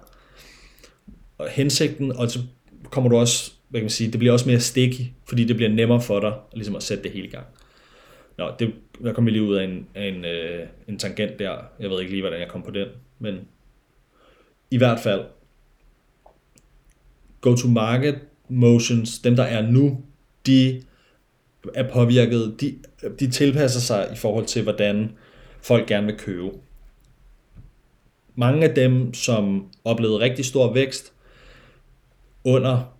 og 1.37 1.49
hensigten, 1.49 2.11
og 2.11 2.31
så 2.31 2.39
kommer 2.83 3.09
du 3.09 3.17
også, 3.17 3.51
hvad 3.69 3.79
kan 3.79 3.85
man 3.85 3.89
sige, 3.89 4.11
det 4.11 4.19
bliver 4.19 4.33
også 4.33 4.49
mere 4.49 4.59
sticky, 4.59 5.01
fordi 5.27 5.43
det 5.43 5.55
bliver 5.55 5.71
nemmere 5.71 6.01
for 6.01 6.19
dig 6.19 6.33
ligesom 6.53 6.75
at 6.75 6.83
sætte 6.83 7.03
det 7.03 7.11
hele 7.11 7.27
i 7.27 7.31
gang. 7.31 7.45
Nå, 8.37 8.51
det, 8.59 8.73
der 9.03 9.13
kom 9.13 9.25
vi 9.25 9.31
lige 9.31 9.43
ud 9.43 9.55
af 9.55 9.63
en, 9.63 9.87
af 9.95 10.07
en, 10.07 10.25
øh, 10.25 10.67
en 10.87 10.99
tangent 10.99 11.39
der. 11.39 11.57
Jeg 11.79 11.89
ved 11.89 11.99
ikke 11.99 12.11
lige, 12.11 12.21
hvordan 12.21 12.39
jeg 12.39 12.47
kom 12.47 12.61
på 12.61 12.71
den, 12.71 12.87
men 13.19 13.39
i 14.71 14.77
hvert 14.77 14.99
fald, 14.99 15.21
go-to-market 17.41 18.19
motions, 18.49 19.19
dem 19.19 19.35
der 19.35 19.43
er 19.43 19.71
nu, 19.71 20.03
de 20.45 20.83
er 21.73 21.91
påvirket, 21.93 22.55
de, 22.61 22.75
de 23.19 23.31
tilpasser 23.31 23.79
sig 23.79 24.09
i 24.13 24.15
forhold 24.15 24.45
til, 24.45 24.63
hvordan 24.63 25.11
folk 25.61 25.87
gerne 25.87 26.05
vil 26.05 26.17
købe. 26.17 26.49
Mange 28.35 28.69
af 28.69 28.75
dem, 28.75 29.13
som 29.13 29.69
oplevede 29.83 30.19
rigtig 30.19 30.45
stor 30.45 30.73
vækst 30.73 31.13
under 32.45 32.95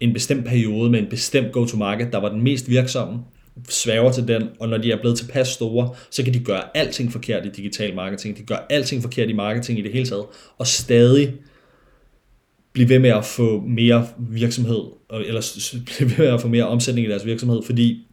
en 0.00 0.12
bestemt 0.12 0.46
periode 0.46 0.90
med 0.90 0.98
en 0.98 1.08
bestemt 1.10 1.52
go-to-market, 1.52 2.12
der 2.12 2.18
var 2.18 2.28
den 2.28 2.42
mest 2.42 2.68
virksomme, 2.68 3.18
sværger 3.68 4.12
til 4.12 4.28
den, 4.28 4.48
og 4.60 4.68
når 4.68 4.78
de 4.78 4.92
er 4.92 5.00
blevet 5.00 5.18
tilpas 5.18 5.48
store, 5.48 5.94
så 6.10 6.24
kan 6.24 6.34
de 6.34 6.38
gøre 6.38 6.76
alting 6.76 7.12
forkert 7.12 7.46
i 7.46 7.48
digital 7.48 7.94
marketing, 7.94 8.36
de 8.36 8.42
gør 8.42 8.66
alting 8.70 9.02
forkert 9.02 9.28
i 9.28 9.32
marketing 9.32 9.78
i 9.78 9.82
det 9.82 9.92
hele 9.92 10.06
taget, 10.06 10.24
og 10.58 10.66
stadig 10.66 11.34
blive 12.72 12.88
ved 12.88 12.98
med 12.98 13.10
at 13.10 13.24
få 13.24 13.60
mere 13.60 14.08
virksomhed, 14.18 14.80
eller 15.10 15.72
blive 15.86 16.10
ved 16.10 16.18
med 16.18 16.26
at 16.26 16.40
få 16.40 16.48
mere 16.48 16.68
omsætning 16.68 17.06
i 17.06 17.10
deres 17.10 17.26
virksomhed, 17.26 17.62
fordi 17.62 18.06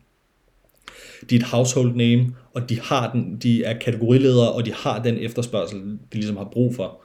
de 1.30 1.36
er 1.36 1.40
et 1.40 1.46
household 1.46 1.96
name, 1.96 2.36
og 2.54 2.70
de 2.70 2.80
har 2.82 3.12
den, 3.12 3.38
de 3.38 3.64
er 3.64 3.80
kategoriledere, 3.80 4.52
og 4.52 4.66
de 4.66 4.74
har 4.74 5.04
den 5.04 5.18
efterspørgsel, 5.18 5.80
de 5.82 5.98
ligesom 6.18 6.38
har 6.38 6.50
brug 6.52 6.76
for, 6.76 7.05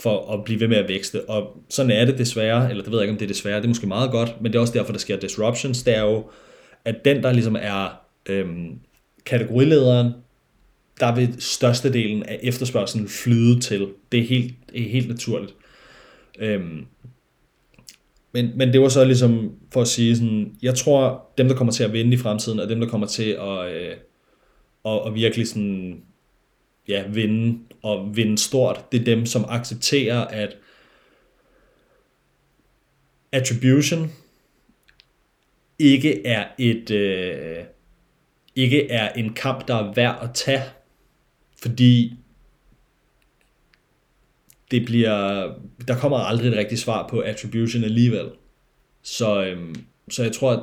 for 0.00 0.32
at 0.32 0.44
blive 0.44 0.60
ved 0.60 0.68
med 0.68 0.76
at 0.76 0.88
vækste. 0.88 1.28
Og 1.28 1.64
sådan 1.68 1.90
er 1.90 2.04
det 2.04 2.18
desværre, 2.18 2.70
eller 2.70 2.82
det 2.82 2.92
ved 2.92 2.98
jeg 2.98 3.04
ikke, 3.04 3.12
om 3.12 3.18
det 3.18 3.24
er 3.24 3.32
desværre, 3.32 3.56
det 3.56 3.64
er 3.64 3.68
måske 3.68 3.86
meget 3.86 4.10
godt, 4.10 4.40
men 4.40 4.52
det 4.52 4.58
er 4.58 4.60
også 4.60 4.72
derfor, 4.72 4.92
der 4.92 4.98
sker 4.98 5.16
disruptions. 5.16 5.82
Det 5.82 5.96
er 5.96 6.02
jo, 6.02 6.24
at 6.84 7.04
den, 7.04 7.22
der 7.22 7.32
ligesom 7.32 7.56
er 7.60 8.00
øhm, 8.26 8.78
kategorilederen, 9.26 10.12
der 11.00 11.14
vil 11.14 11.36
størstedelen 11.38 12.22
af 12.22 12.40
efterspørgselen 12.42 13.08
flyde 13.08 13.60
til. 13.60 13.88
Det 14.12 14.20
er 14.20 14.24
helt, 14.24 14.54
helt 14.74 15.08
naturligt. 15.08 15.54
Øhm, 16.38 16.86
men, 18.32 18.50
men 18.56 18.72
det 18.72 18.80
var 18.80 18.88
så 18.88 19.04
ligesom 19.04 19.52
for 19.72 19.80
at 19.80 19.88
sige 19.88 20.16
sådan, 20.16 20.56
jeg 20.62 20.74
tror, 20.74 21.26
dem 21.38 21.48
der 21.48 21.54
kommer 21.54 21.72
til 21.72 21.84
at 21.84 21.92
vinde 21.92 22.14
i 22.14 22.16
fremtiden, 22.16 22.60
og 22.60 22.68
dem 22.68 22.80
der 22.80 22.88
kommer 22.88 23.06
til 23.06 23.30
at, 23.30 23.72
øh, 23.72 23.96
at, 24.84 25.06
at 25.06 25.14
virkelig 25.14 25.48
sådan, 25.48 26.02
ja, 26.88 27.06
vinde 27.08 27.58
og 27.82 28.16
vinde 28.16 28.38
stort, 28.38 28.92
det 28.92 29.00
er 29.00 29.04
dem, 29.04 29.26
som 29.26 29.44
accepterer, 29.48 30.24
at 30.24 30.56
attribution 33.32 34.12
ikke 35.78 36.26
er 36.26 36.46
et 36.58 36.90
øh, 36.90 37.64
ikke 38.54 38.90
er 38.90 39.12
en 39.12 39.34
kamp, 39.34 39.68
der 39.68 39.74
er 39.74 39.92
værd 39.94 40.18
at 40.22 40.30
tage, 40.34 40.62
fordi 41.62 42.14
det 44.70 44.84
bliver, 44.84 45.52
der 45.88 45.98
kommer 45.98 46.16
aldrig 46.16 46.48
et 46.48 46.56
rigtigt 46.56 46.80
svar 46.80 47.08
på 47.08 47.20
attribution 47.20 47.84
alligevel. 47.84 48.30
Så, 49.02 49.44
øhm, 49.44 49.74
så 50.10 50.22
jeg 50.22 50.32
tror, 50.32 50.52
at 50.52 50.62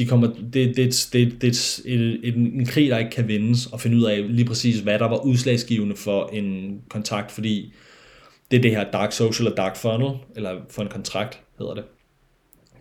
de 0.00 0.06
kommer, 0.06 0.26
det, 0.26 0.76
det, 0.76 0.76
det, 0.76 1.12
det, 1.12 1.42
det 1.42 1.82
er 1.86 2.16
en, 2.24 2.36
en 2.36 2.66
krig, 2.66 2.90
der 2.90 2.98
ikke 2.98 3.10
kan 3.10 3.28
vindes, 3.28 3.66
og 3.66 3.80
finde 3.80 3.96
ud 3.96 4.04
af 4.04 4.36
lige 4.36 4.44
præcis, 4.44 4.80
hvad 4.80 4.98
der 4.98 5.08
var 5.08 5.24
udslagsgivende 5.24 5.96
for 5.96 6.30
en 6.32 6.80
kontakt, 6.88 7.32
fordi 7.32 7.72
det 8.50 8.56
er 8.56 8.60
det 8.62 8.70
her 8.70 8.90
dark 8.90 9.12
social 9.12 9.50
og 9.50 9.56
dark 9.56 9.76
funnel, 9.76 10.10
eller 10.36 10.56
for 10.70 10.82
en 10.82 10.88
kontrakt 10.88 11.40
hedder 11.58 11.74
det. 11.74 11.84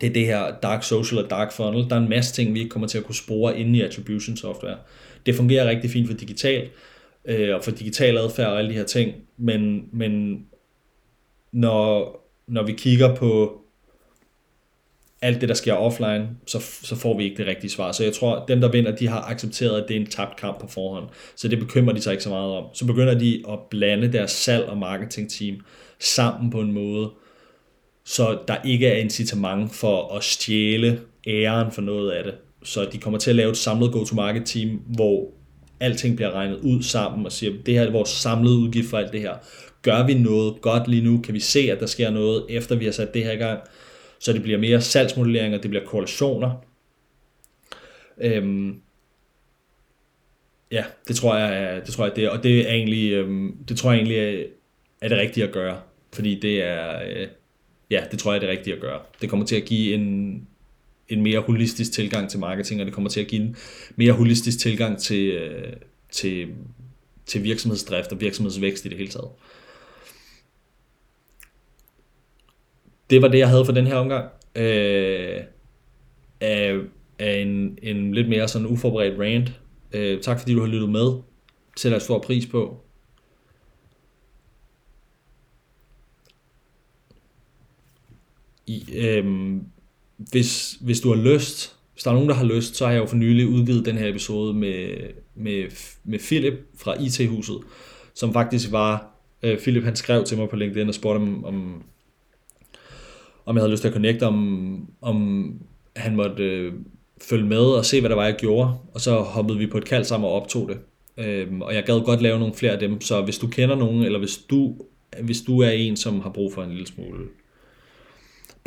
Det 0.02 0.10
er 0.10 0.14
det 0.14 0.26
her 0.26 0.52
dark 0.64 0.84
social 0.84 1.24
og 1.24 1.30
dark 1.30 1.52
funnel. 1.52 1.90
Der 1.90 1.96
er 1.96 2.00
en 2.00 2.10
masse 2.10 2.34
ting, 2.34 2.54
vi 2.54 2.60
ikke 2.60 2.70
kommer 2.70 2.88
til 2.88 2.98
at 2.98 3.04
kunne 3.04 3.16
spore 3.16 3.60
inde 3.60 3.80
i 3.80 3.82
attribution 3.82 4.38
software. 4.38 4.78
Det 5.26 5.36
fungerer 5.36 5.70
rigtig 5.70 5.90
fint 5.90 6.08
for 6.08 6.18
digital, 6.18 6.70
øh, 7.26 7.56
og 7.56 7.64
for 7.64 7.72
digital 7.72 8.18
adfærd 8.18 8.48
og 8.48 8.60
alle 8.60 8.70
de 8.70 8.76
her 8.76 8.86
ting, 8.86 9.16
men, 9.38 9.90
men 9.92 10.44
når, 11.52 12.16
når 12.48 12.64
vi 12.64 12.74
kigger 12.74 13.16
på 13.16 13.62
alt 15.22 15.42
det, 15.42 15.50
der 15.50 15.56
sker 15.56 15.74
offline, 15.74 16.28
så, 16.46 16.60
så 16.84 16.96
får 16.96 17.18
vi 17.18 17.24
ikke 17.24 17.38
det 17.38 17.48
rigtige 17.48 17.72
svar. 17.72 17.92
Så 17.92 18.04
jeg 18.04 18.14
tror, 18.14 18.36
at 18.36 18.48
dem, 18.48 18.62
der 18.62 18.72
vinder, 18.72 18.96
de 18.96 19.08
har 19.08 19.22
accepteret, 19.22 19.82
at 19.82 19.88
det 19.88 19.96
er 19.96 20.00
en 20.00 20.08
tabt 20.08 20.40
kamp 20.40 20.60
på 20.62 20.68
forhånd. 20.68 21.06
Så 21.36 21.48
det 21.48 21.60
bekymrer 21.60 21.94
de 21.94 22.02
sig 22.02 22.12
ikke 22.12 22.24
så 22.24 22.30
meget 22.30 22.52
om. 22.52 22.64
Så 22.74 22.86
begynder 22.86 23.20
de 23.20 23.44
at 23.50 23.60
blande 23.70 24.14
deres 24.14 24.32
salg- 24.32 24.70
og 24.70 24.78
marketingteam 24.78 25.56
sammen 26.00 26.52
på 26.52 26.62
en 26.62 26.72
måde, 26.72 27.10
så 28.06 28.38
der 28.48 28.56
ikke 28.66 28.88
er 28.88 28.98
incitament 28.98 29.76
for 29.76 30.16
at 30.16 30.24
stjæle 30.24 31.00
æren 31.28 31.72
for 31.72 31.82
noget 31.82 32.12
af 32.12 32.24
det. 32.24 32.34
Så 32.64 32.88
de 32.92 32.98
kommer 32.98 33.20
til 33.20 33.30
at 33.30 33.36
lave 33.36 33.52
et 33.52 33.58
samlet 33.58 33.92
go-to-market 33.92 34.46
team, 34.46 34.70
hvor 34.70 35.32
alting 35.80 36.16
bliver 36.16 36.32
regnet 36.32 36.58
ud 36.58 36.84
sammen 36.84 37.26
og 37.26 37.32
siger, 37.32 37.54
det 37.66 37.74
her 37.74 37.84
er 37.84 37.92
vores 37.92 38.10
samlede 38.10 38.56
udgift 38.56 38.90
for 38.90 38.98
alt 38.98 39.12
det 39.12 39.22
her. 39.22 39.34
Gør 39.82 40.06
vi 40.06 40.14
noget 40.14 40.62
godt 40.62 40.88
lige 40.88 41.04
nu? 41.04 41.22
Kan 41.22 41.34
vi 41.34 41.40
se, 41.40 41.60
at 41.72 41.80
der 41.80 41.86
sker 41.86 42.10
noget, 42.10 42.46
efter 42.50 42.76
vi 42.76 42.86
har 42.86 42.92
sat 42.92 43.14
det 43.14 43.24
her 43.24 43.32
i 43.32 43.36
gang? 43.36 43.60
Så 44.20 44.34
det 44.34 44.42
bliver 44.42 44.58
mere 44.58 44.82
salgsmodellering, 44.82 45.56
og 45.56 45.64
det 45.64 45.70
bliver 45.70 45.86
korrelationer. 45.86 46.52
Øhm, 48.18 48.82
ja, 50.72 50.84
det 51.08 51.16
tror 51.16 51.38
jeg, 51.38 51.82
det 51.86 51.94
tror 51.94 52.06
jeg 52.06 52.16
det, 52.16 52.30
og 52.30 52.44
det 52.44 52.70
er 52.70 52.74
egentlig, 52.74 53.12
øhm, 53.12 53.58
det 53.70 53.78
tror 53.78 53.92
jeg 53.92 53.98
egentlig 53.98 54.18
er, 54.18 54.44
er 55.02 55.08
det 55.08 55.18
rigtige 55.18 55.44
at 55.44 55.54
gøre, 55.54 55.82
fordi 56.14 56.40
det 56.40 56.64
er, 56.64 57.02
øh, 57.10 57.28
ja, 57.92 58.04
det 58.12 58.20
tror 58.20 58.32
jeg 58.32 58.36
er 58.36 58.40
det 58.40 58.50
rigtige 58.50 58.74
at 58.76 58.82
gøre. 58.82 59.00
Det 59.22 59.30
kommer 59.30 59.46
til 59.46 59.56
at 59.56 59.66
give 59.66 59.94
en, 59.94 60.48
en 61.10 61.22
mere 61.22 61.40
holistisk 61.40 61.92
tilgang 61.92 62.30
til 62.30 62.40
marketing, 62.40 62.82
og 62.82 62.86
det 62.86 62.94
kommer 62.94 63.10
til 63.10 63.20
at 63.20 63.28
give 63.28 63.42
en 63.42 63.56
mere 63.96 64.14
holistisk 64.14 64.60
tilgang 64.60 65.00
til, 65.00 65.28
øh, 65.28 65.74
til, 66.12 66.48
til 67.26 67.44
virksomhedsdrift 67.44 68.12
og 68.12 68.22
virksomhedsvækst 68.22 68.86
i 68.86 68.90
det 68.90 68.98
hele 68.98 69.10
taget. 69.10 69.30
Det 73.10 73.22
var 73.22 73.28
det, 73.28 73.40
jeg 73.40 73.50
havde 73.50 73.66
for 73.66 73.72
den 73.72 73.88
her 73.88 73.96
omgang. 73.96 74.26
Øh, 74.56 75.42
af, 76.42 76.78
af 77.20 77.40
en, 77.42 77.80
en 77.82 78.14
lidt 78.14 78.30
mere 78.30 78.48
sådan 78.48 78.68
uforberedt 78.68 79.20
rant. 79.20 79.60
Øh, 79.94 80.22
tak 80.22 80.40
fordi 80.40 80.54
du 80.54 80.60
har 80.60 80.68
lyttet 80.68 80.90
med. 80.90 81.14
Sætter 81.78 81.96
jeg 81.96 82.02
stor 82.02 82.20
pris 82.20 82.46
på. 82.46 82.78
I, 88.68 88.86
øh, 88.96 89.56
hvis, 90.18 90.78
hvis 90.82 91.00
du 91.00 91.16
har 91.16 91.34
lyst, 91.34 91.76
hvis 91.94 92.04
der 92.04 92.12
er 92.12 92.16
nogen, 92.16 92.30
der 92.30 92.36
har 92.36 92.46
lyst, 92.46 92.76
så 92.76 92.86
har 92.86 92.92
jeg 92.92 93.00
jo 93.00 93.06
for 93.06 93.16
nylig 93.16 93.48
udgivet 93.48 93.86
den 93.86 93.98
her 93.98 94.08
episode 94.08 94.54
med, 94.54 94.98
med, 95.36 95.64
med 96.04 96.20
Philip 96.20 96.54
fra 96.78 97.02
IT-huset, 97.02 97.60
som 98.14 98.34
faktisk 98.34 98.72
var, 98.72 99.12
øh, 99.44 99.60
Philip 99.60 99.84
han 99.84 99.96
skrev 99.96 100.24
til 100.24 100.38
mig 100.38 100.50
på 100.50 100.56
LinkedIn 100.56 100.88
og 100.88 100.94
spurgte 100.94 101.18
om, 101.18 101.46
om, 101.46 101.84
om 103.50 103.56
jeg 103.56 103.62
havde 103.62 103.72
lyst 103.72 103.82
til 103.82 103.88
at 103.88 103.94
connecte, 103.94 104.24
om, 104.24 104.88
om 105.02 105.54
han 105.96 106.16
måtte 106.16 106.44
øh, 106.44 106.74
følge 107.22 107.46
med 107.46 107.58
og 107.58 107.86
se, 107.86 108.00
hvad 108.00 108.10
der 108.10 108.16
var, 108.16 108.26
jeg 108.26 108.36
gjorde. 108.36 108.74
Og 108.94 109.02
så 109.02 109.16
hoppede 109.16 109.60
vi 109.60 109.68
på 109.68 109.78
et 109.78 109.86
kald 109.86 110.04
sammen 110.04 110.30
og 110.30 110.34
optog 110.34 110.70
det. 110.70 110.78
Øhm, 111.26 111.62
og 111.62 111.76
jeg 111.76 111.84
gad 111.84 112.06
godt 112.06 112.22
lave 112.22 112.40
nogle 112.40 112.54
flere 112.54 112.72
af 112.72 112.80
dem, 112.80 113.02
så 113.02 113.22
hvis 113.22 113.38
du 113.38 113.48
kender 113.48 113.76
nogen, 113.76 114.04
eller 114.04 114.20
hvis 114.20 114.38
du, 114.38 114.76
hvis 115.22 115.42
du 115.42 115.60
er 115.60 115.70
en, 115.70 115.98
som 115.98 116.22
har 116.22 116.30
brug 116.30 116.54
for 116.54 116.64
en 116.64 116.70
lille 116.70 116.88
smule 116.88 117.26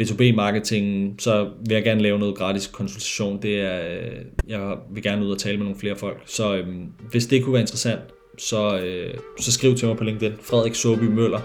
B2B-marketing, 0.02 1.14
så 1.18 1.50
vil 1.66 1.74
jeg 1.74 1.84
gerne 1.84 2.02
lave 2.02 2.18
noget 2.18 2.34
gratis 2.34 2.66
konsultation. 2.66 3.42
Det 3.42 3.60
er, 3.60 4.00
øh, 4.00 4.24
jeg 4.48 4.76
vil 4.90 5.02
gerne 5.02 5.26
ud 5.26 5.30
og 5.30 5.38
tale 5.38 5.56
med 5.56 5.64
nogle 5.64 5.80
flere 5.80 5.96
folk. 5.96 6.22
Så 6.26 6.56
øhm, 6.56 6.86
hvis 7.10 7.26
det 7.26 7.42
kunne 7.42 7.52
være 7.52 7.62
interessant, 7.62 8.00
så, 8.38 8.78
øh, 8.78 9.14
så 9.40 9.52
skriv 9.52 9.74
til 9.74 9.88
mig 9.88 9.96
på 9.96 10.04
LinkedIn. 10.04 10.32
Frederik 10.40 10.74
Soby 10.74 11.04
Møller. 11.04 11.40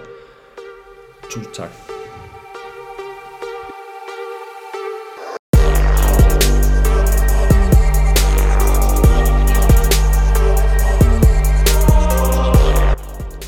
Tusind 1.31 1.53
tak. 1.53 1.96